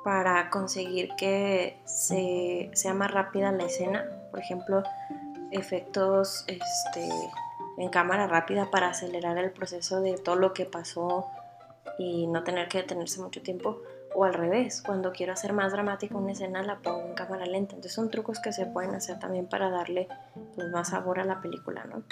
para 0.08 0.48
conseguir 0.48 1.10
que 1.18 1.82
se, 1.84 2.70
sea 2.72 2.94
más 2.94 3.10
rápida 3.10 3.52
la 3.52 3.64
escena. 3.64 4.06
Por 4.30 4.40
ejemplo, 4.40 4.82
efectos 5.50 6.46
este, 6.46 7.06
en 7.76 7.90
cámara 7.90 8.26
rápida 8.26 8.70
para 8.70 8.88
acelerar 8.88 9.36
el 9.36 9.50
proceso 9.50 10.00
de 10.00 10.16
todo 10.16 10.36
lo 10.36 10.54
que 10.54 10.64
pasó 10.64 11.26
y 11.98 12.26
no 12.26 12.42
tener 12.42 12.68
que 12.68 12.78
detenerse 12.78 13.20
mucho 13.20 13.42
tiempo. 13.42 13.82
O 14.14 14.24
al 14.24 14.32
revés, 14.32 14.80
cuando 14.80 15.12
quiero 15.12 15.34
hacer 15.34 15.52
más 15.52 15.72
dramática 15.72 16.16
una 16.16 16.32
escena 16.32 16.62
la 16.62 16.78
pongo 16.78 17.02
en 17.02 17.12
cámara 17.12 17.44
lenta. 17.44 17.74
Entonces 17.74 17.92
son 17.92 18.10
trucos 18.10 18.40
que 18.40 18.54
se 18.54 18.64
pueden 18.64 18.94
hacer 18.94 19.18
también 19.18 19.46
para 19.46 19.68
darle 19.68 20.08
pues, 20.54 20.70
más 20.70 20.88
sabor 20.88 21.20
a 21.20 21.24
la 21.26 21.42
película, 21.42 21.84
¿no? 21.84 22.02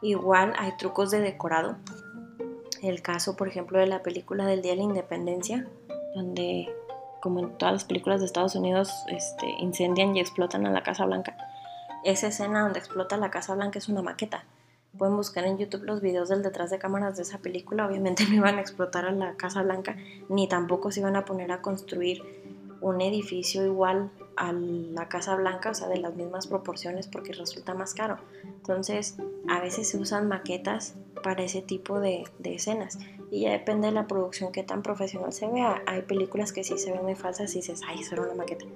Igual 0.00 0.52
hay 0.56 0.76
trucos 0.76 1.10
de 1.10 1.18
decorado. 1.22 1.74
El 2.82 3.02
caso, 3.02 3.34
por 3.34 3.48
ejemplo, 3.48 3.80
de 3.80 3.88
la 3.88 4.04
película 4.04 4.46
del 4.46 4.62
Día 4.62 4.72
de 4.72 4.76
la 4.76 4.84
Independencia, 4.84 5.66
donde, 6.14 6.68
como 7.20 7.40
en 7.40 7.58
todas 7.58 7.72
las 7.72 7.84
películas 7.84 8.20
de 8.20 8.26
Estados 8.26 8.54
Unidos, 8.54 8.92
este, 9.08 9.46
incendian 9.58 10.16
y 10.16 10.20
explotan 10.20 10.66
a 10.66 10.70
la 10.70 10.82
Casa 10.82 11.04
Blanca 11.04 11.36
esa 12.04 12.28
escena 12.28 12.62
donde 12.62 12.78
explota 12.78 13.16
la 13.16 13.30
Casa 13.30 13.54
Blanca 13.54 13.78
es 13.78 13.88
una 13.88 14.02
maqueta. 14.02 14.44
Pueden 14.98 15.16
buscar 15.16 15.44
en 15.44 15.56
YouTube 15.56 15.84
los 15.84 16.00
videos 16.00 16.28
del 16.28 16.42
detrás 16.42 16.70
de 16.70 16.78
cámaras 16.78 17.16
de 17.16 17.22
esa 17.22 17.38
película. 17.38 17.86
Obviamente 17.86 18.24
no 18.28 18.34
iban 18.34 18.58
a 18.58 18.60
explotar 18.60 19.06
a 19.06 19.12
la 19.12 19.34
Casa 19.34 19.62
Blanca, 19.62 19.96
ni 20.28 20.48
tampoco 20.48 20.90
se 20.90 21.00
iban 21.00 21.16
a 21.16 21.24
poner 21.24 21.52
a 21.52 21.62
construir 21.62 22.22
un 22.80 23.00
edificio 23.00 23.64
igual 23.64 24.10
a 24.36 24.52
la 24.52 25.08
Casa 25.08 25.34
Blanca, 25.36 25.70
o 25.70 25.74
sea, 25.74 25.88
de 25.88 25.98
las 25.98 26.14
mismas 26.14 26.46
proporciones, 26.46 27.06
porque 27.06 27.32
resulta 27.32 27.74
más 27.74 27.94
caro. 27.94 28.18
Entonces, 28.44 29.16
a 29.48 29.60
veces 29.60 29.88
se 29.88 29.98
usan 29.98 30.28
maquetas 30.28 30.94
para 31.22 31.42
ese 31.42 31.62
tipo 31.62 32.00
de, 32.00 32.24
de 32.38 32.54
escenas. 32.54 32.98
Y 33.30 33.42
ya 33.42 33.52
depende 33.52 33.88
de 33.88 33.94
la 33.94 34.06
producción 34.06 34.52
que 34.52 34.62
tan 34.62 34.82
profesional 34.82 35.32
se 35.32 35.48
vea. 35.48 35.82
Hay 35.86 36.02
películas 36.02 36.52
que 36.52 36.64
sí 36.64 36.78
se 36.78 36.92
ven 36.92 37.02
muy 37.02 37.14
falsas 37.14 37.52
y 37.54 37.58
dices, 37.58 37.80
ay, 37.86 38.00
eso 38.00 38.14
era 38.14 38.24
una 38.24 38.34
maqueta 38.34 38.66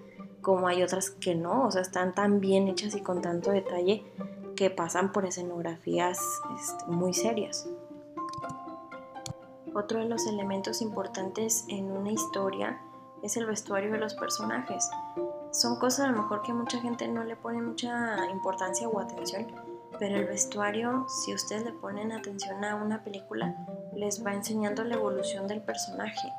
como 0.47 0.69
hay 0.69 0.85
otras 0.85 1.11
que 1.11 1.35
no, 1.35 1.67
o 1.67 1.73
sea, 1.73 1.83
están 1.83 2.15
tan 2.15 2.39
bien 2.39 2.69
hechas 2.69 2.95
y 2.95 3.01
con 3.01 3.21
tanto 3.21 3.51
detalle 3.51 4.05
que 4.55 4.71
pasan 4.71 5.11
por 5.11 5.27
escenografías 5.27 6.21
este, 6.57 6.87
muy 6.87 7.13
serias. 7.15 7.69
Otro 9.75 9.99
de 9.99 10.05
los 10.05 10.25
elementos 10.29 10.83
importantes 10.83 11.65
en 11.67 11.91
una 11.91 12.13
historia 12.13 12.81
es 13.25 13.37
el 13.37 13.47
vestuario 13.47 13.91
de 13.91 13.99
los 13.99 14.15
personajes. 14.15 14.89
Son 15.57 15.77
cosas 15.77 16.01
a 16.01 16.11
lo 16.11 16.19
mejor 16.19 16.43
que 16.43 16.53
mucha 16.53 16.79
gente 16.83 17.09
no 17.09 17.25
le 17.25 17.35
pone 17.35 17.63
mucha 17.63 18.29
importancia 18.31 18.87
o 18.91 19.01
atención, 19.01 19.47
pero 19.99 20.17
el 20.17 20.27
vestuario, 20.27 21.07
si 21.09 21.33
ustedes 21.33 21.65
le 21.65 21.73
ponen 21.73 22.13
atención 22.13 22.63
a 22.63 22.75
una 22.75 23.03
película, 23.03 23.57
les 23.95 24.23
va 24.23 24.35
enseñando 24.35 24.85
la 24.85 24.97
evolución 24.97 25.49
del 25.49 25.63
personaje. 25.63 26.31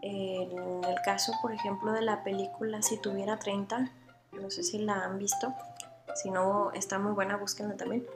En 0.00 0.84
el 0.84 0.94
caso, 1.04 1.32
por 1.42 1.52
ejemplo, 1.52 1.90
de 1.90 2.02
la 2.02 2.22
película 2.22 2.82
Si 2.82 2.98
tuviera 2.98 3.36
30, 3.36 3.90
no 4.40 4.48
sé 4.52 4.62
si 4.62 4.78
la 4.78 5.02
han 5.04 5.18
visto, 5.18 5.52
si 6.14 6.30
no 6.30 6.70
está 6.70 7.00
muy 7.00 7.14
buena, 7.14 7.36
búsquenla 7.36 7.76
también. 7.76 8.06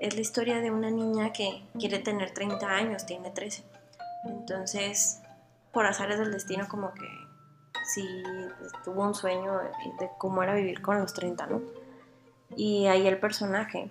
Es 0.00 0.14
la 0.14 0.20
historia 0.20 0.60
de 0.60 0.70
una 0.70 0.90
niña 0.90 1.32
que 1.32 1.66
quiere 1.78 1.98
tener 1.98 2.34
30 2.34 2.66
años, 2.68 3.06
tiene 3.06 3.30
13. 3.30 3.64
Entonces, 4.26 5.22
por 5.72 5.86
azares 5.86 6.18
del 6.18 6.30
destino, 6.30 6.68
como 6.68 6.92
que 6.92 7.27
sí 7.88 8.22
tuvo 8.84 9.02
un 9.02 9.14
sueño 9.14 9.58
de 9.98 10.10
cómo 10.18 10.42
era 10.42 10.54
vivir 10.54 10.82
con 10.82 10.98
los 10.98 11.14
30, 11.14 11.46
¿no? 11.46 11.62
Y 12.56 12.86
ahí 12.86 13.06
el 13.06 13.18
personaje 13.18 13.90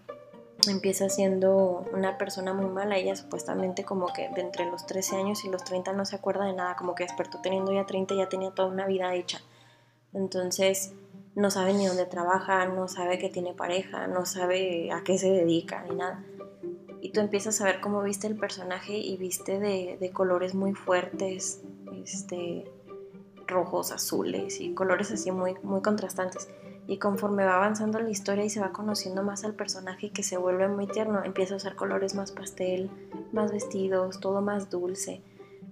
empieza 0.67 1.09
siendo 1.09 1.85
una 1.93 2.17
persona 2.17 2.53
muy 2.53 2.67
mala. 2.67 2.97
Ella 2.97 3.15
supuestamente 3.15 3.83
como 3.83 4.07
que 4.07 4.29
de 4.29 4.41
entre 4.41 4.65
los 4.65 4.85
13 4.85 5.17
años 5.17 5.45
y 5.45 5.49
los 5.49 5.63
30 5.63 5.93
no 5.93 6.05
se 6.05 6.15
acuerda 6.15 6.45
de 6.45 6.53
nada, 6.53 6.75
como 6.75 6.95
que 6.95 7.03
despertó 7.03 7.39
teniendo 7.41 7.71
ya 7.71 7.85
30 7.85 8.13
y 8.13 8.17
ya 8.17 8.29
tenía 8.29 8.51
toda 8.51 8.69
una 8.69 8.85
vida 8.85 9.13
hecha. 9.15 9.41
Entonces 10.13 10.93
no 11.35 11.51
sabe 11.51 11.73
ni 11.73 11.85
dónde 11.85 12.05
trabaja, 12.05 12.65
no 12.65 12.87
sabe 12.87 13.19
que 13.19 13.29
tiene 13.29 13.53
pareja, 13.53 14.07
no 14.07 14.25
sabe 14.25 14.91
a 14.91 15.03
qué 15.03 15.17
se 15.17 15.29
dedica 15.29 15.83
ni 15.83 15.95
nada. 15.95 16.23
Y 16.99 17.11
tú 17.11 17.19
empiezas 17.19 17.61
a 17.61 17.65
ver 17.65 17.79
cómo 17.79 18.01
viste 18.01 18.25
el 18.27 18.35
personaje 18.35 18.97
y 18.97 19.17
viste 19.17 19.59
de, 19.59 19.97
de 19.99 20.11
colores 20.11 20.55
muy 20.55 20.73
fuertes, 20.73 21.61
este, 22.03 22.65
rojos, 23.47 23.91
azules 23.91 24.59
y 24.59 24.73
colores 24.73 25.11
así 25.11 25.31
muy, 25.31 25.55
muy 25.63 25.81
contrastantes. 25.81 26.49
Y 26.87 26.99
conforme 26.99 27.43
va 27.43 27.55
avanzando 27.55 27.99
la 27.99 28.09
historia 28.09 28.45
y 28.45 28.49
se 28.49 28.61
va 28.61 28.71
conociendo 28.71 29.23
más 29.23 29.43
al 29.43 29.53
personaje 29.53 30.11
que 30.11 30.23
se 30.23 30.37
vuelve 30.37 30.67
muy 30.67 30.87
tierno, 30.87 31.23
empieza 31.23 31.55
a 31.55 31.57
usar 31.57 31.75
colores 31.75 32.15
más 32.15 32.31
pastel, 32.31 32.89
más 33.33 33.51
vestidos, 33.51 34.19
todo 34.19 34.41
más 34.41 34.69
dulce. 34.69 35.21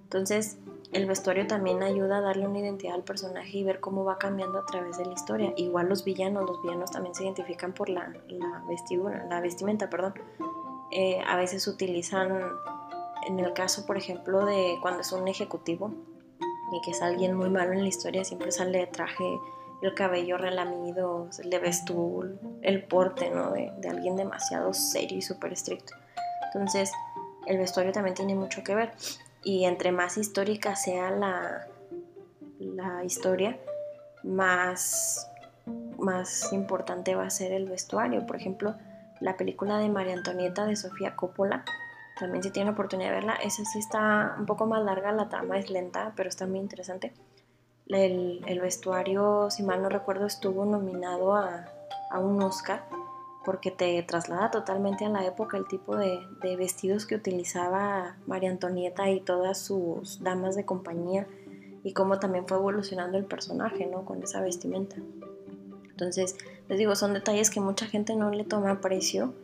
Entonces, 0.02 0.58
el 0.92 1.06
vestuario 1.06 1.46
también 1.46 1.82
ayuda 1.82 2.18
a 2.18 2.20
darle 2.20 2.46
una 2.46 2.60
identidad 2.60 2.94
al 2.94 3.02
personaje 3.02 3.58
y 3.58 3.64
ver 3.64 3.80
cómo 3.80 4.04
va 4.04 4.18
cambiando 4.18 4.58
a 4.58 4.66
través 4.66 4.98
de 4.98 5.06
la 5.06 5.12
historia. 5.12 5.52
Igual 5.56 5.88
los 5.88 6.04
villanos, 6.04 6.44
los 6.44 6.62
villanos 6.62 6.90
también 6.90 7.14
se 7.14 7.24
identifican 7.24 7.72
por 7.72 7.88
la, 7.88 8.12
vestidura, 8.68 9.26
la 9.28 9.40
vestimenta, 9.40 9.90
perdón. 9.90 10.14
Eh, 10.92 11.20
a 11.26 11.36
veces 11.36 11.66
utilizan, 11.66 12.40
en 13.26 13.40
el 13.40 13.52
caso, 13.52 13.84
por 13.84 13.96
ejemplo, 13.96 14.44
de 14.44 14.78
cuando 14.80 15.00
es 15.00 15.12
un 15.12 15.26
ejecutivo 15.28 15.92
y 16.72 16.80
que 16.82 16.90
es 16.90 17.02
alguien 17.02 17.34
muy 17.34 17.50
malo 17.50 17.72
en 17.72 17.82
la 17.82 17.88
historia, 17.88 18.24
siempre 18.24 18.50
sale 18.50 18.78
de 18.78 18.86
traje 18.86 19.24
el 19.82 19.94
cabello 19.94 20.38
relamido, 20.38 21.28
el 21.42 21.50
de 21.50 21.58
vestul, 21.58 22.38
el 22.62 22.82
porte, 22.84 23.30
¿no? 23.30 23.52
De, 23.52 23.72
de 23.78 23.88
alguien 23.88 24.16
demasiado 24.16 24.72
serio 24.72 25.18
y 25.18 25.22
súper 25.22 25.52
estricto. 25.52 25.94
Entonces, 26.46 26.90
el 27.46 27.58
vestuario 27.58 27.92
también 27.92 28.14
tiene 28.14 28.34
mucho 28.34 28.64
que 28.64 28.74
ver. 28.74 28.92
Y 29.44 29.64
entre 29.64 29.92
más 29.92 30.16
histórica 30.16 30.74
sea 30.74 31.10
la, 31.10 31.66
la 32.58 33.04
historia, 33.04 33.58
más, 34.24 35.30
más 35.98 36.52
importante 36.52 37.14
va 37.14 37.26
a 37.26 37.30
ser 37.30 37.52
el 37.52 37.68
vestuario. 37.68 38.26
Por 38.26 38.36
ejemplo, 38.36 38.74
la 39.20 39.36
película 39.36 39.78
de 39.78 39.88
María 39.88 40.14
Antonieta 40.14 40.66
de 40.66 40.76
Sofía 40.76 41.14
Coppola, 41.16 41.64
también 42.18 42.42
si 42.42 42.50
tienen 42.50 42.72
oportunidad 42.72 43.10
de 43.10 43.16
verla, 43.16 43.34
esa 43.34 43.64
sí 43.64 43.78
está 43.78 44.36
un 44.38 44.46
poco 44.46 44.66
más 44.66 44.82
larga, 44.82 45.12
la 45.12 45.28
trama 45.28 45.58
es 45.58 45.70
lenta, 45.70 46.12
pero 46.16 46.28
está 46.28 46.46
muy 46.46 46.58
interesante. 46.58 47.12
El, 47.88 48.60
vestuario, 48.60 49.50
si 49.50 49.62
mal 49.62 49.82
no 49.82 49.88
recuerdo, 49.88 50.26
estuvo 50.26 50.64
nominado 50.64 51.34
a, 51.36 51.66
un 52.18 52.42
Oscar 52.42 52.84
porque 53.44 53.70
te 53.70 54.02
traslada 54.02 54.50
totalmente 54.50 55.04
a 55.04 55.10
la 55.10 55.24
época 55.24 55.58
el 55.58 55.68
tipo 55.68 55.94
de, 55.96 56.18
vestidos 56.56 57.04
que 57.04 57.14
utilizaba 57.14 58.16
María 58.26 58.50
Antonieta 58.50 59.10
y 59.10 59.20
todas 59.20 59.58
sus 59.58 60.22
damas 60.22 60.56
de 60.56 60.64
compañía 60.64 61.26
y 61.84 61.92
cómo 61.92 62.18
también 62.18 62.48
fue 62.48 62.56
evolucionando 62.56 63.18
el 63.18 63.26
personaje, 63.26 63.86
¿no? 63.86 64.04
Con 64.04 64.22
esa 64.22 64.40
vestimenta. 64.40 64.96
Entonces, 65.90 66.36
les 66.68 66.78
digo, 66.78 66.96
son 66.96 67.12
detalles 67.12 67.50
que 67.50 67.60
mucha 67.60 67.86
gente 67.86 68.16
no 68.16 68.30
le 68.30 68.44
toma 68.44 68.72
aprecio, 68.72 69.34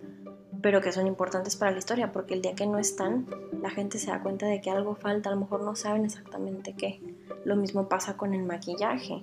pero 0.62 0.80
que 0.80 0.92
son 0.92 1.06
importantes 1.06 1.56
para 1.56 1.72
la 1.72 1.78
historia, 1.78 2.12
porque 2.12 2.34
el 2.34 2.42
día 2.42 2.54
que 2.54 2.66
no 2.66 2.78
están, 2.78 3.26
la 3.60 3.70
gente 3.70 3.98
se 3.98 4.10
da 4.10 4.22
cuenta 4.22 4.46
de 4.46 4.60
que 4.60 4.70
algo 4.70 4.94
falta, 4.94 5.28
a 5.28 5.34
lo 5.34 5.40
mejor 5.40 5.62
no 5.62 5.74
saben 5.74 6.04
exactamente 6.04 6.74
qué. 6.74 7.00
Lo 7.44 7.56
mismo 7.56 7.88
pasa 7.88 8.16
con 8.16 8.32
el 8.32 8.44
maquillaje. 8.44 9.22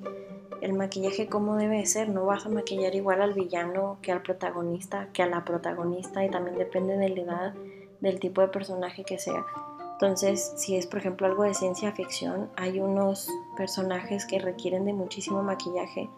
El 0.62 0.74
maquillaje 0.74 1.28
cómo 1.28 1.56
debe 1.56 1.86
ser, 1.86 2.10
no 2.10 2.26
vas 2.26 2.46
a 2.46 2.50
maquillar 2.50 2.94
igual 2.94 3.22
al 3.22 3.34
villano 3.34 3.98
que 4.02 4.12
al 4.12 4.22
protagonista, 4.22 5.08
que 5.14 5.24
a 5.24 5.28
la 5.28 5.46
protagonista 5.46 6.26
y 6.26 6.30
también 6.30 6.58
depende 6.58 6.98
de 6.98 7.10
la 7.10 7.22
edad, 7.22 7.54
del 8.02 8.20
tipo 8.20 8.42
de 8.42 8.50
personaje 8.50 9.06
que 9.06 9.18
sea. 9.18 9.46
Entonces, 9.94 10.54
si 10.58 10.76
es 10.76 10.88
por 10.88 11.00
ejemplo 11.00 11.28
algo 11.28 11.44
de 11.44 11.54
ciencia 11.54 11.94
ficción, 11.94 12.50
hay 12.58 12.80
unos 12.82 13.30
personajes 13.56 14.26
que 14.26 14.40
requieren 14.40 14.86
de 14.86 14.94
muchísimo 14.94 15.44
maquillaje, 15.44 16.10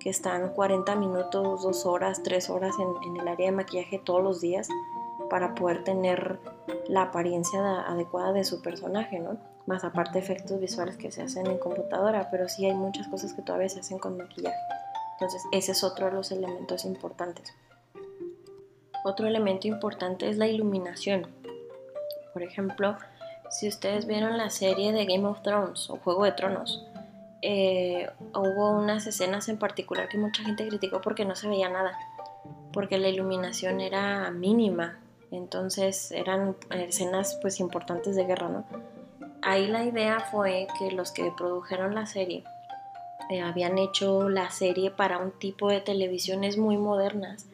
que 0.00 0.10
están 0.10 0.54
40 0.54 0.96
minutos, 0.96 1.62
2 1.62 1.86
horas, 1.86 2.22
3 2.24 2.50
horas 2.50 2.74
en, 2.78 3.10
en 3.10 3.20
el 3.20 3.28
área 3.28 3.46
de 3.46 3.56
maquillaje 3.56 4.00
todos 4.04 4.22
los 4.22 4.40
días 4.40 4.68
para 5.28 5.54
poder 5.54 5.84
tener 5.84 6.40
la 6.88 7.02
apariencia 7.02 7.82
adecuada 7.82 8.32
de 8.32 8.44
su 8.44 8.60
personaje, 8.60 9.20
¿no? 9.20 9.38
Más 9.66 9.84
aparte 9.84 10.18
efectos 10.18 10.60
visuales 10.60 10.96
que 10.96 11.12
se 11.12 11.22
hacen 11.22 11.46
en 11.46 11.58
computadora, 11.58 12.28
pero 12.30 12.48
sí 12.48 12.66
hay 12.66 12.74
muchas 12.74 13.06
cosas 13.08 13.32
que 13.32 13.42
todavía 13.42 13.68
se 13.68 13.80
hacen 13.80 13.98
con 13.98 14.16
maquillaje. 14.16 14.56
Entonces, 15.12 15.42
ese 15.52 15.72
es 15.72 15.84
otro 15.84 16.06
de 16.06 16.12
los 16.12 16.32
elementos 16.32 16.84
importantes. 16.84 17.54
Otro 19.04 19.26
elemento 19.26 19.68
importante 19.68 20.28
es 20.28 20.36
la 20.36 20.48
iluminación. 20.48 21.26
Por 22.32 22.42
ejemplo, 22.42 22.96
si 23.50 23.68
ustedes 23.68 24.06
vieron 24.06 24.38
la 24.38 24.50
serie 24.50 24.92
de 24.92 25.06
Game 25.06 25.26
of 25.26 25.42
Thrones 25.42 25.88
o 25.90 25.96
Juego 25.96 26.24
de 26.24 26.32
Tronos, 26.32 26.86
eh, 27.42 28.08
hubo 28.34 28.70
unas 28.70 29.06
escenas 29.06 29.48
en 29.48 29.58
particular 29.58 30.08
que 30.08 30.18
mucha 30.18 30.42
gente 30.44 30.66
criticó 30.68 31.00
porque 31.00 31.24
no 31.24 31.34
se 31.34 31.48
veía 31.48 31.68
nada, 31.68 31.92
porque 32.72 32.98
la 32.98 33.08
iluminación 33.08 33.80
era 33.80 34.30
mínima, 34.30 34.98
entonces 35.30 36.10
eran 36.12 36.56
escenas 36.70 37.38
pues 37.40 37.60
importantes 37.60 38.16
de 38.16 38.24
guerra, 38.24 38.48
¿no? 38.48 38.64
Ahí 39.42 39.66
la 39.68 39.84
idea 39.84 40.20
fue 40.20 40.66
que 40.78 40.90
los 40.92 41.12
que 41.12 41.32
produjeron 41.36 41.94
la 41.94 42.06
serie 42.06 42.44
eh, 43.30 43.40
habían 43.40 43.78
hecho 43.78 44.28
la 44.28 44.50
serie 44.50 44.90
para 44.90 45.18
un 45.18 45.30
tipo 45.30 45.70
de 45.70 45.80
televisiones 45.80 46.58
muy 46.58 46.76
modernas, 46.76 47.46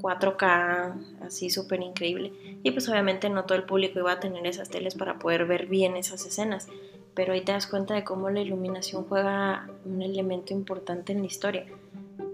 4K, 0.00 1.22
así 1.22 1.50
súper 1.50 1.80
increíble. 1.80 2.32
Y 2.62 2.70
pues 2.70 2.88
obviamente 2.88 3.30
no 3.30 3.44
todo 3.44 3.56
el 3.56 3.64
público 3.64 3.98
iba 3.98 4.12
a 4.12 4.20
tener 4.20 4.46
esas 4.46 4.68
teles 4.68 4.94
para 4.94 5.18
poder 5.18 5.46
ver 5.46 5.66
bien 5.66 5.96
esas 5.96 6.26
escenas. 6.26 6.68
Pero 7.14 7.32
ahí 7.32 7.42
te 7.42 7.52
das 7.52 7.66
cuenta 7.66 7.94
de 7.94 8.04
cómo 8.04 8.30
la 8.30 8.40
iluminación 8.40 9.04
juega 9.04 9.68
un 9.84 10.02
elemento 10.02 10.52
importante 10.52 11.12
en 11.12 11.20
la 11.20 11.26
historia. 11.26 11.66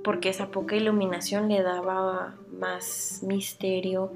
Porque 0.04 0.28
esa 0.28 0.48
poca 0.48 0.76
iluminación 0.76 1.48
le 1.48 1.62
daba 1.62 2.34
más 2.52 3.20
misterio, 3.22 4.12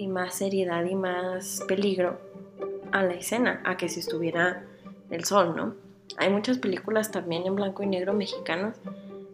y 0.00 0.08
más 0.08 0.34
seriedad 0.34 0.82
y 0.84 0.94
más 0.94 1.62
peligro 1.68 2.18
a 2.90 3.02
la 3.02 3.12
escena, 3.12 3.60
a 3.66 3.76
que 3.76 3.90
si 3.90 4.00
estuviera 4.00 4.64
el 5.10 5.24
sol, 5.24 5.54
¿no? 5.54 5.74
Hay 6.16 6.30
muchas 6.30 6.56
películas 6.56 7.10
también 7.10 7.46
en 7.46 7.54
blanco 7.54 7.82
y 7.82 7.86
negro 7.86 8.14
mexicanos 8.14 8.76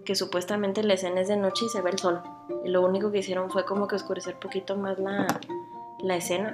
que 0.05 0.17
supuestamente 0.17 0.83
la 0.83 0.95
escena 0.95 1.21
es 1.21 1.29
de 1.29 1.37
noche 1.37 1.67
y 1.67 1.69
se 1.69 1.83
ve 1.83 1.91
el 1.91 1.99
sol. 1.99 2.21
Y 2.65 2.69
lo 2.69 2.83
único 2.83 3.13
que 3.13 3.19
hicieron 3.19 3.51
fue 3.51 3.65
como 3.65 3.87
que 3.87 3.95
oscurecer 3.95 4.37
poquito 4.41 4.77
más 4.77 4.99
la, 4.99 5.27
la 6.01 6.17
escena, 6.17 6.53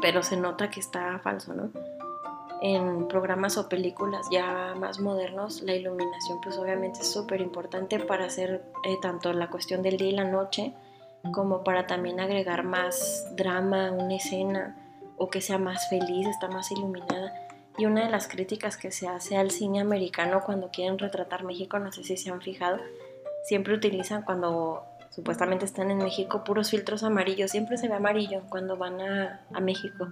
pero 0.00 0.22
se 0.22 0.36
nota 0.36 0.70
que 0.70 0.80
está 0.80 1.18
falso, 1.18 1.54
¿no? 1.54 1.70
En 2.62 3.06
programas 3.06 3.58
o 3.58 3.68
películas 3.68 4.26
ya 4.30 4.74
más 4.76 4.98
modernos, 4.98 5.62
la 5.62 5.74
iluminación 5.74 6.40
pues 6.42 6.56
obviamente 6.56 7.00
es 7.00 7.12
súper 7.12 7.40
importante 7.40 7.98
para 8.00 8.24
hacer 8.24 8.64
eh, 8.84 8.96
tanto 9.02 9.32
la 9.32 9.50
cuestión 9.50 9.82
del 9.82 9.98
día 9.98 10.08
y 10.08 10.12
la 10.12 10.24
noche, 10.24 10.72
como 11.32 11.64
para 11.64 11.86
también 11.86 12.18
agregar 12.18 12.64
más 12.64 13.26
drama 13.36 13.88
a 13.88 13.92
una 13.92 14.16
escena 14.16 14.76
o 15.18 15.28
que 15.28 15.40
sea 15.40 15.58
más 15.58 15.88
feliz, 15.88 16.26
está 16.26 16.48
más 16.48 16.70
iluminada. 16.70 17.34
Y 17.78 17.84
una 17.84 18.04
de 18.04 18.10
las 18.10 18.26
críticas 18.26 18.78
que 18.78 18.90
se 18.90 19.06
hace 19.06 19.36
al 19.36 19.50
cine 19.50 19.80
americano 19.80 20.40
cuando 20.44 20.70
quieren 20.70 20.98
retratar 20.98 21.44
México, 21.44 21.78
no 21.78 21.92
sé 21.92 22.04
si 22.04 22.16
se 22.16 22.30
han 22.30 22.40
fijado, 22.40 22.78
siempre 23.44 23.74
utilizan 23.74 24.22
cuando 24.22 24.82
supuestamente 25.10 25.66
están 25.66 25.90
en 25.90 25.98
México 25.98 26.42
puros 26.42 26.70
filtros 26.70 27.02
amarillos, 27.02 27.50
siempre 27.50 27.76
se 27.76 27.88
ve 27.88 27.94
amarillo 27.94 28.42
cuando 28.48 28.76
van 28.76 29.00
a, 29.00 29.46
a 29.52 29.60
México. 29.60 30.08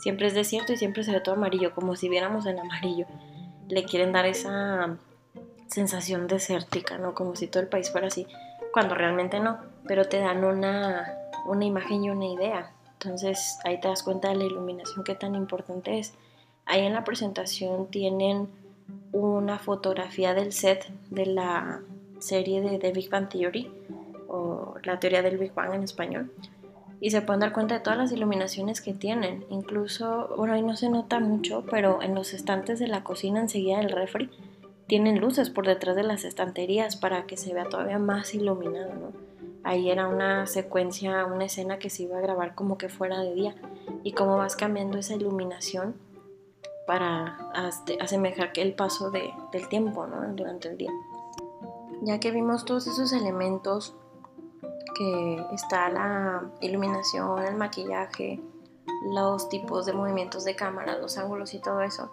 Siempre 0.00 0.26
es 0.26 0.34
desierto 0.34 0.72
y 0.72 0.76
siempre 0.76 1.04
se 1.04 1.12
ve 1.12 1.20
todo 1.20 1.34
amarillo, 1.34 1.74
como 1.74 1.94
si 1.94 2.08
viéramos 2.08 2.46
en 2.46 2.58
amarillo. 2.58 3.06
Le 3.68 3.84
quieren 3.84 4.12
dar 4.12 4.26
esa 4.26 4.96
sensación 5.66 6.26
desértica, 6.26 6.98
¿no? 6.98 7.14
Como 7.14 7.36
si 7.36 7.46
todo 7.46 7.62
el 7.62 7.68
país 7.68 7.90
fuera 7.90 8.08
así, 8.08 8.26
cuando 8.72 8.94
realmente 8.94 9.38
no 9.38 9.70
pero 9.86 10.06
te 10.06 10.18
dan 10.18 10.44
una, 10.44 11.16
imagen 11.60 12.04
y 12.04 12.10
una 12.10 12.26
idea. 12.26 12.70
Entonces 12.92 13.58
ahí 13.64 13.80
te 13.80 13.88
das 13.88 14.02
cuenta 14.02 14.28
de 14.28 14.36
la 14.36 14.44
iluminación 14.44 15.04
que 15.04 15.14
tan 15.14 15.34
importante 15.34 15.98
es. 15.98 16.14
Ahí 16.66 16.84
en 16.86 16.92
la 16.92 17.04
presentación 17.04 17.88
tienen 17.88 18.48
una 19.12 19.58
fotografía 19.58 20.34
del 20.34 20.52
set 20.52 20.86
de 21.10 21.26
la 21.26 21.80
serie 22.18 22.60
de 22.60 22.78
The 22.78 22.92
Big 22.92 23.10
Bang 23.10 23.28
Theory 23.28 23.72
o 24.28 24.74
la 24.84 25.00
teoría 25.00 25.22
del 25.22 25.38
Big 25.38 25.54
Bang 25.54 25.74
en 25.74 25.82
español 25.82 26.30
y 27.00 27.10
se 27.10 27.22
pueden 27.22 27.40
dar 27.40 27.52
cuenta 27.52 27.74
de 27.74 27.80
todas 27.80 27.98
las 27.98 28.12
iluminaciones 28.12 28.80
que 28.80 28.92
tienen. 28.92 29.44
Incluso, 29.48 30.34
bueno, 30.36 30.54
ahí 30.54 30.62
no 30.62 30.76
se 30.76 30.90
nota 30.90 31.18
mucho, 31.18 31.64
pero 31.70 32.02
en 32.02 32.14
los 32.14 32.34
estantes 32.34 32.78
de 32.78 32.88
la 32.88 33.02
cocina 33.02 33.40
enseguida 33.40 33.78
del 33.78 33.90
refri 33.90 34.30
tienen 34.86 35.20
luces 35.20 35.50
por 35.50 35.66
detrás 35.66 35.96
de 35.96 36.02
las 36.02 36.24
estanterías 36.24 36.96
para 36.96 37.26
que 37.26 37.36
se 37.36 37.54
vea 37.54 37.64
todavía 37.64 37.98
más 37.98 38.34
iluminado, 38.34 38.92
¿no? 38.94 39.12
Ahí 39.62 39.90
era 39.90 40.08
una 40.08 40.46
secuencia, 40.46 41.26
una 41.26 41.44
escena 41.44 41.78
que 41.78 41.90
se 41.90 42.04
iba 42.04 42.18
a 42.18 42.20
grabar 42.20 42.54
como 42.54 42.78
que 42.78 42.88
fuera 42.88 43.20
de 43.20 43.34
día 43.34 43.54
y 44.02 44.12
cómo 44.12 44.38
vas 44.38 44.56
cambiando 44.56 44.98
esa 44.98 45.14
iluminación 45.14 45.94
para 46.86 47.38
asemejar 48.00 48.52
el 48.56 48.74
paso 48.74 49.10
de, 49.10 49.32
del 49.52 49.68
tiempo 49.68 50.06
¿no? 50.06 50.26
durante 50.34 50.68
el 50.68 50.78
día. 50.78 50.90
Ya 52.02 52.18
que 52.18 52.30
vimos 52.30 52.64
todos 52.64 52.86
esos 52.86 53.12
elementos 53.12 53.94
que 55.00 55.46
está 55.54 55.88
la 55.88 56.42
iluminación, 56.60 57.42
el 57.42 57.54
maquillaje, 57.54 58.38
los 59.14 59.48
tipos 59.48 59.86
de 59.86 59.94
movimientos 59.94 60.44
de 60.44 60.54
cámara, 60.54 60.98
los 60.98 61.16
ángulos 61.16 61.54
y 61.54 61.58
todo 61.58 61.80
eso. 61.80 62.10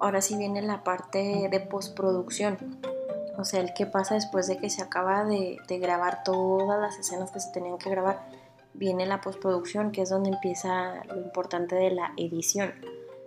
Ahora 0.00 0.20
sí 0.20 0.36
viene 0.36 0.60
la 0.60 0.84
parte 0.84 1.48
de 1.50 1.60
postproducción, 1.60 2.78
o 3.38 3.44
sea, 3.46 3.60
el 3.60 3.72
que 3.72 3.86
pasa 3.86 4.16
después 4.16 4.46
de 4.48 4.58
que 4.58 4.68
se 4.68 4.82
acaba 4.82 5.24
de, 5.24 5.56
de, 5.66 5.78
grabar 5.78 6.22
todas 6.22 6.78
las 6.78 6.98
escenas 6.98 7.30
que 7.30 7.40
se 7.40 7.52
tenían 7.52 7.78
que 7.78 7.88
grabar, 7.88 8.28
viene 8.74 9.06
la 9.06 9.22
postproducción, 9.22 9.90
que 9.90 10.02
es 10.02 10.10
donde 10.10 10.28
empieza 10.28 11.02
lo 11.06 11.16
importante 11.16 11.74
de 11.74 11.90
la 11.90 12.12
edición. 12.18 12.74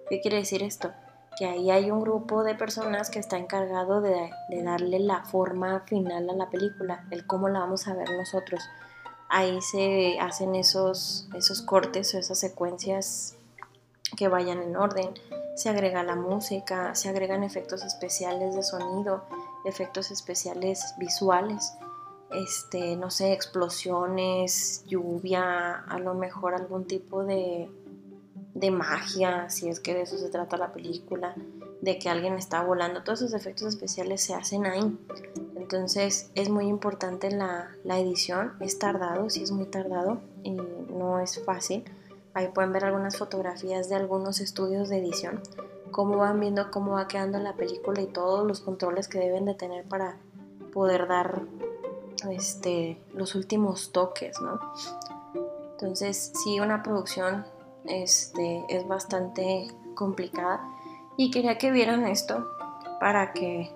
¿Qué 0.07 0.21
quiere 0.21 0.37
decir 0.37 0.61
esto? 0.61 0.91
Que 1.37 1.45
ahí 1.45 1.71
hay 1.71 1.91
un 1.91 1.99
grupo 1.99 2.43
de 2.43 2.55
personas 2.55 3.09
que 3.09 3.19
está 3.19 3.37
encargado 3.37 4.01
de, 4.01 4.29
de 4.49 4.63
darle 4.63 4.99
la 4.99 5.23
forma 5.23 5.81
final 5.81 6.29
a 6.29 6.33
la 6.33 6.49
película, 6.49 7.05
el 7.11 7.25
cómo 7.25 7.49
la 7.49 7.59
vamos 7.59 7.87
a 7.87 7.93
ver 7.93 8.09
nosotros 8.11 8.61
ahí 9.33 9.61
se 9.61 10.19
hacen 10.19 10.53
esos, 10.53 11.27
esos 11.35 11.63
cortes 11.63 12.13
o 12.13 12.19
esas 12.19 12.39
secuencias 12.39 13.35
que 14.15 14.27
vayan 14.27 14.61
en 14.61 14.75
orden. 14.75 15.09
Se 15.55 15.69
agrega 15.69 16.03
la 16.03 16.15
música, 16.15 16.93
se 16.93 17.09
agregan 17.09 17.43
efectos 17.43 17.83
especiales 17.83 18.55
de 18.55 18.61
sonido, 18.61 19.23
efectos 19.65 20.11
especiales 20.11 20.93
visuales, 20.99 21.73
este, 22.31 22.95
no 22.95 23.09
sé, 23.09 23.33
explosiones, 23.33 24.83
lluvia, 24.85 25.79
a 25.79 25.97
lo 25.97 26.13
mejor 26.13 26.53
algún 26.53 26.85
tipo 26.85 27.23
de, 27.23 27.71
de 28.63 28.71
magia, 28.71 29.49
si 29.49 29.67
es 29.67 29.81
que 29.81 29.93
de 29.93 30.03
eso 30.03 30.17
se 30.17 30.29
trata 30.29 30.55
la 30.55 30.71
película, 30.71 31.35
de 31.81 31.99
que 31.99 32.07
alguien 32.07 32.35
está 32.35 32.63
volando, 32.63 33.03
todos 33.03 33.21
esos 33.21 33.33
efectos 33.33 33.67
especiales 33.67 34.21
se 34.21 34.35
hacen 34.35 34.65
ahí. 34.65 34.97
Entonces 35.57 36.31
es 36.33 36.47
muy 36.47 36.67
importante 36.67 37.29
la, 37.29 37.75
edición, 37.83 38.53
es 38.61 38.79
tardado, 38.79 39.29
sí 39.29 39.43
es 39.43 39.51
muy 39.51 39.65
tardado 39.65 40.21
y 40.43 40.51
no 40.51 41.19
es 41.19 41.43
fácil. 41.43 41.83
Ahí 42.33 42.47
pueden 42.53 42.71
ver 42.71 42.85
algunas 42.85 43.17
fotografías 43.17 43.89
de 43.89 43.95
algunos 43.95 44.39
estudios 44.39 44.87
de 44.87 44.99
edición, 44.99 45.41
cómo 45.91 46.15
van 46.15 46.39
viendo 46.39 46.71
cómo 46.71 46.93
va 46.93 47.09
quedando 47.09 47.39
la 47.39 47.57
película 47.57 47.99
y 48.01 48.07
todos 48.07 48.47
los 48.47 48.61
controles 48.61 49.09
que 49.09 49.19
deben 49.19 49.43
de 49.43 49.55
tener 49.55 49.83
para 49.89 50.19
poder 50.71 51.09
dar 51.09 51.41
este, 52.31 52.97
los 53.13 53.35
últimos 53.35 53.91
toques, 53.91 54.39
¿no? 54.39 54.57
Entonces 55.73 56.31
sí, 56.41 56.61
una 56.61 56.81
producción 56.81 57.45
este, 57.85 58.65
es 58.69 58.87
bastante 58.87 59.67
complicada 59.95 60.61
y 61.17 61.31
quería 61.31 61.57
que 61.57 61.71
vieran 61.71 62.07
esto 62.07 62.47
para 62.99 63.33
que 63.33 63.71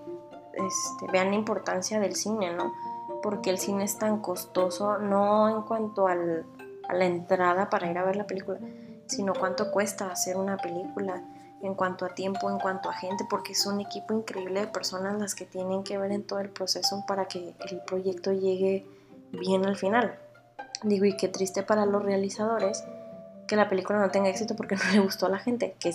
este, 0.53 1.11
vean 1.11 1.29
la 1.29 1.35
importancia 1.35 1.99
del 1.99 2.15
cine, 2.15 2.53
¿no? 2.53 2.73
Porque 3.21 3.49
el 3.49 3.59
cine 3.59 3.83
es 3.83 3.97
tan 3.97 4.21
costoso, 4.21 4.97
no 4.97 5.49
en 5.49 5.61
cuanto 5.63 6.07
a 6.07 6.15
la 6.15 7.05
entrada 7.05 7.69
para 7.69 7.89
ir 7.89 7.97
a 7.97 8.05
ver 8.05 8.15
la 8.15 8.27
película, 8.27 8.59
sino 9.05 9.33
cuánto 9.33 9.71
cuesta 9.71 10.11
hacer 10.11 10.37
una 10.37 10.57
película, 10.57 11.23
en 11.61 11.73
cuanto 11.73 12.05
a 12.05 12.09
tiempo, 12.09 12.49
en 12.49 12.59
cuanto 12.59 12.89
a 12.89 12.93
gente, 12.93 13.25
porque 13.29 13.53
es 13.53 13.65
un 13.65 13.81
equipo 13.81 14.13
increíble 14.13 14.61
de 14.61 14.67
personas 14.67 15.19
las 15.19 15.33
que 15.33 15.45
tienen 15.45 15.83
que 15.83 15.97
ver 15.97 16.11
en 16.11 16.23
todo 16.23 16.39
el 16.39 16.49
proceso 16.49 17.03
para 17.07 17.25
que 17.25 17.55
el 17.69 17.81
proyecto 17.81 18.31
llegue 18.31 18.85
bien 19.31 19.65
al 19.65 19.75
final. 19.75 20.19
Digo, 20.83 21.05
y 21.05 21.17
qué 21.17 21.27
triste 21.27 21.63
para 21.63 21.85
los 21.85 22.03
realizadores 22.03 22.83
que 23.47 23.55
la 23.55 23.69
película 23.69 23.99
no 23.99 24.11
tenga 24.11 24.29
éxito 24.29 24.55
porque 24.55 24.75
no 24.85 24.91
le 24.91 24.99
gustó 24.99 25.25
a 25.25 25.29
la 25.29 25.39
gente, 25.39 25.75
que 25.79 25.93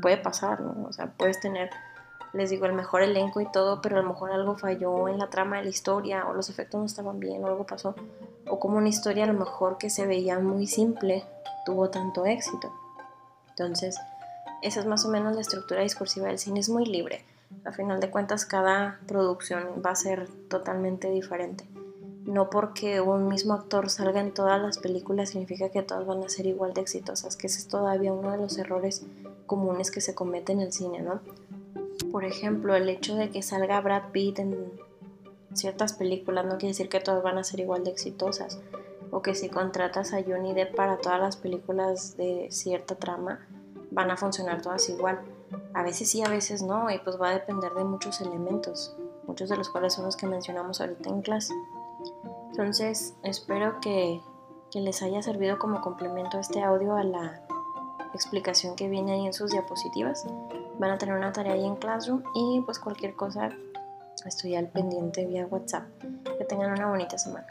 puede 0.00 0.16
pasar, 0.16 0.60
¿no? 0.60 0.86
O 0.88 0.92
sea, 0.92 1.06
puedes 1.06 1.40
tener 1.40 1.70
les 2.34 2.50
digo, 2.50 2.66
el 2.66 2.72
mejor 2.72 3.02
elenco 3.02 3.40
y 3.40 3.46
todo, 3.46 3.80
pero 3.80 3.96
a 3.96 4.02
lo 4.02 4.08
mejor 4.08 4.32
algo 4.32 4.58
falló 4.58 5.08
en 5.08 5.18
la 5.18 5.30
trama 5.30 5.58
de 5.58 5.64
la 5.64 5.68
historia, 5.70 6.26
o 6.26 6.34
los 6.34 6.50
efectos 6.50 6.80
no 6.80 6.84
estaban 6.84 7.20
bien, 7.20 7.42
o 7.44 7.46
algo 7.46 7.64
pasó, 7.64 7.94
o 8.48 8.58
como 8.58 8.76
una 8.76 8.88
historia 8.88 9.24
a 9.24 9.28
lo 9.28 9.38
mejor 9.38 9.78
que 9.78 9.88
se 9.88 10.04
veía 10.04 10.38
muy 10.40 10.66
simple 10.66 11.24
tuvo 11.64 11.90
tanto 11.90 12.26
éxito. 12.26 12.72
Entonces, 13.50 13.96
esa 14.62 14.80
es 14.80 14.86
más 14.86 15.04
o 15.04 15.08
menos 15.08 15.34
la 15.34 15.42
estructura 15.42 15.82
discursiva 15.82 16.26
del 16.26 16.38
cine, 16.38 16.58
es 16.58 16.68
muy 16.68 16.84
libre. 16.84 17.24
A 17.64 17.70
final 17.70 18.00
de 18.00 18.10
cuentas, 18.10 18.44
cada 18.44 18.98
producción 19.06 19.80
va 19.84 19.90
a 19.90 19.96
ser 19.96 20.28
totalmente 20.48 21.08
diferente. 21.10 21.64
No 22.26 22.48
porque 22.48 23.00
un 23.00 23.28
mismo 23.28 23.54
actor 23.54 23.90
salga 23.90 24.20
en 24.20 24.32
todas 24.32 24.60
las 24.60 24.78
películas 24.78 25.30
significa 25.30 25.68
que 25.68 25.82
todas 25.82 26.06
van 26.06 26.24
a 26.24 26.28
ser 26.28 26.46
igual 26.46 26.72
de 26.72 26.80
exitosas, 26.80 27.36
que 27.36 27.48
ese 27.48 27.58
es 27.58 27.68
todavía 27.68 28.12
uno 28.12 28.30
de 28.30 28.38
los 28.38 28.56
errores 28.58 29.04
comunes 29.46 29.90
que 29.90 30.00
se 30.00 30.14
cometen 30.14 30.60
en 30.60 30.66
el 30.66 30.72
cine, 30.72 31.02
¿no? 31.02 31.20
por 32.14 32.24
ejemplo, 32.24 32.76
el 32.76 32.88
hecho 32.88 33.16
de 33.16 33.30
que 33.30 33.42
salga 33.42 33.80
Brad 33.80 34.10
Pitt 34.12 34.38
en 34.38 34.72
ciertas 35.52 35.94
películas 35.94 36.44
no 36.44 36.52
quiere 36.58 36.68
decir 36.68 36.88
que 36.88 37.00
todas 37.00 37.24
van 37.24 37.38
a 37.38 37.42
ser 37.42 37.58
igual 37.58 37.82
de 37.82 37.90
exitosas. 37.90 38.60
O 39.10 39.20
que 39.20 39.34
si 39.34 39.48
contratas 39.48 40.12
a 40.12 40.22
Johnny 40.22 40.54
Depp 40.54 40.76
para 40.76 40.98
todas 40.98 41.20
las 41.20 41.36
películas 41.36 42.16
de 42.16 42.46
cierta 42.52 42.94
trama, 42.94 43.48
van 43.90 44.12
a 44.12 44.16
funcionar 44.16 44.62
todas 44.62 44.88
igual. 44.88 45.22
A 45.72 45.82
veces 45.82 46.08
sí, 46.08 46.22
a 46.22 46.28
veces 46.28 46.62
no, 46.62 46.88
y 46.88 47.00
pues 47.00 47.20
va 47.20 47.30
a 47.30 47.34
depender 47.34 47.72
de 47.74 47.82
muchos 47.82 48.20
elementos, 48.20 48.96
muchos 49.26 49.48
de 49.48 49.56
los 49.56 49.68
cuales 49.68 49.94
son 49.94 50.04
los 50.04 50.16
que 50.16 50.28
mencionamos 50.28 50.80
ahorita 50.80 51.10
en 51.10 51.20
clase. 51.20 51.52
Entonces, 52.50 53.14
espero 53.22 53.80
que, 53.80 54.20
que 54.70 54.80
les 54.80 55.02
haya 55.02 55.22
servido 55.22 55.58
como 55.58 55.80
complemento 55.80 56.38
este 56.38 56.62
audio 56.62 56.94
a 56.96 57.04
la 57.04 57.46
explicación 58.12 58.76
que 58.76 58.88
viene 58.88 59.12
ahí 59.12 59.26
en 59.26 59.32
sus 59.32 59.50
diapositivas 59.50 60.24
van 60.78 60.90
a 60.90 60.98
tener 60.98 61.14
una 61.14 61.32
tarea 61.32 61.54
ahí 61.54 61.64
en 61.64 61.76
Classroom 61.76 62.22
y 62.34 62.60
pues 62.64 62.78
cualquier 62.78 63.14
cosa 63.14 63.50
estoy 64.24 64.54
al 64.56 64.68
pendiente 64.68 65.26
vía 65.26 65.46
WhatsApp. 65.46 65.84
Que 66.38 66.44
tengan 66.44 66.72
una 66.72 66.88
bonita 66.88 67.18
semana. 67.18 67.46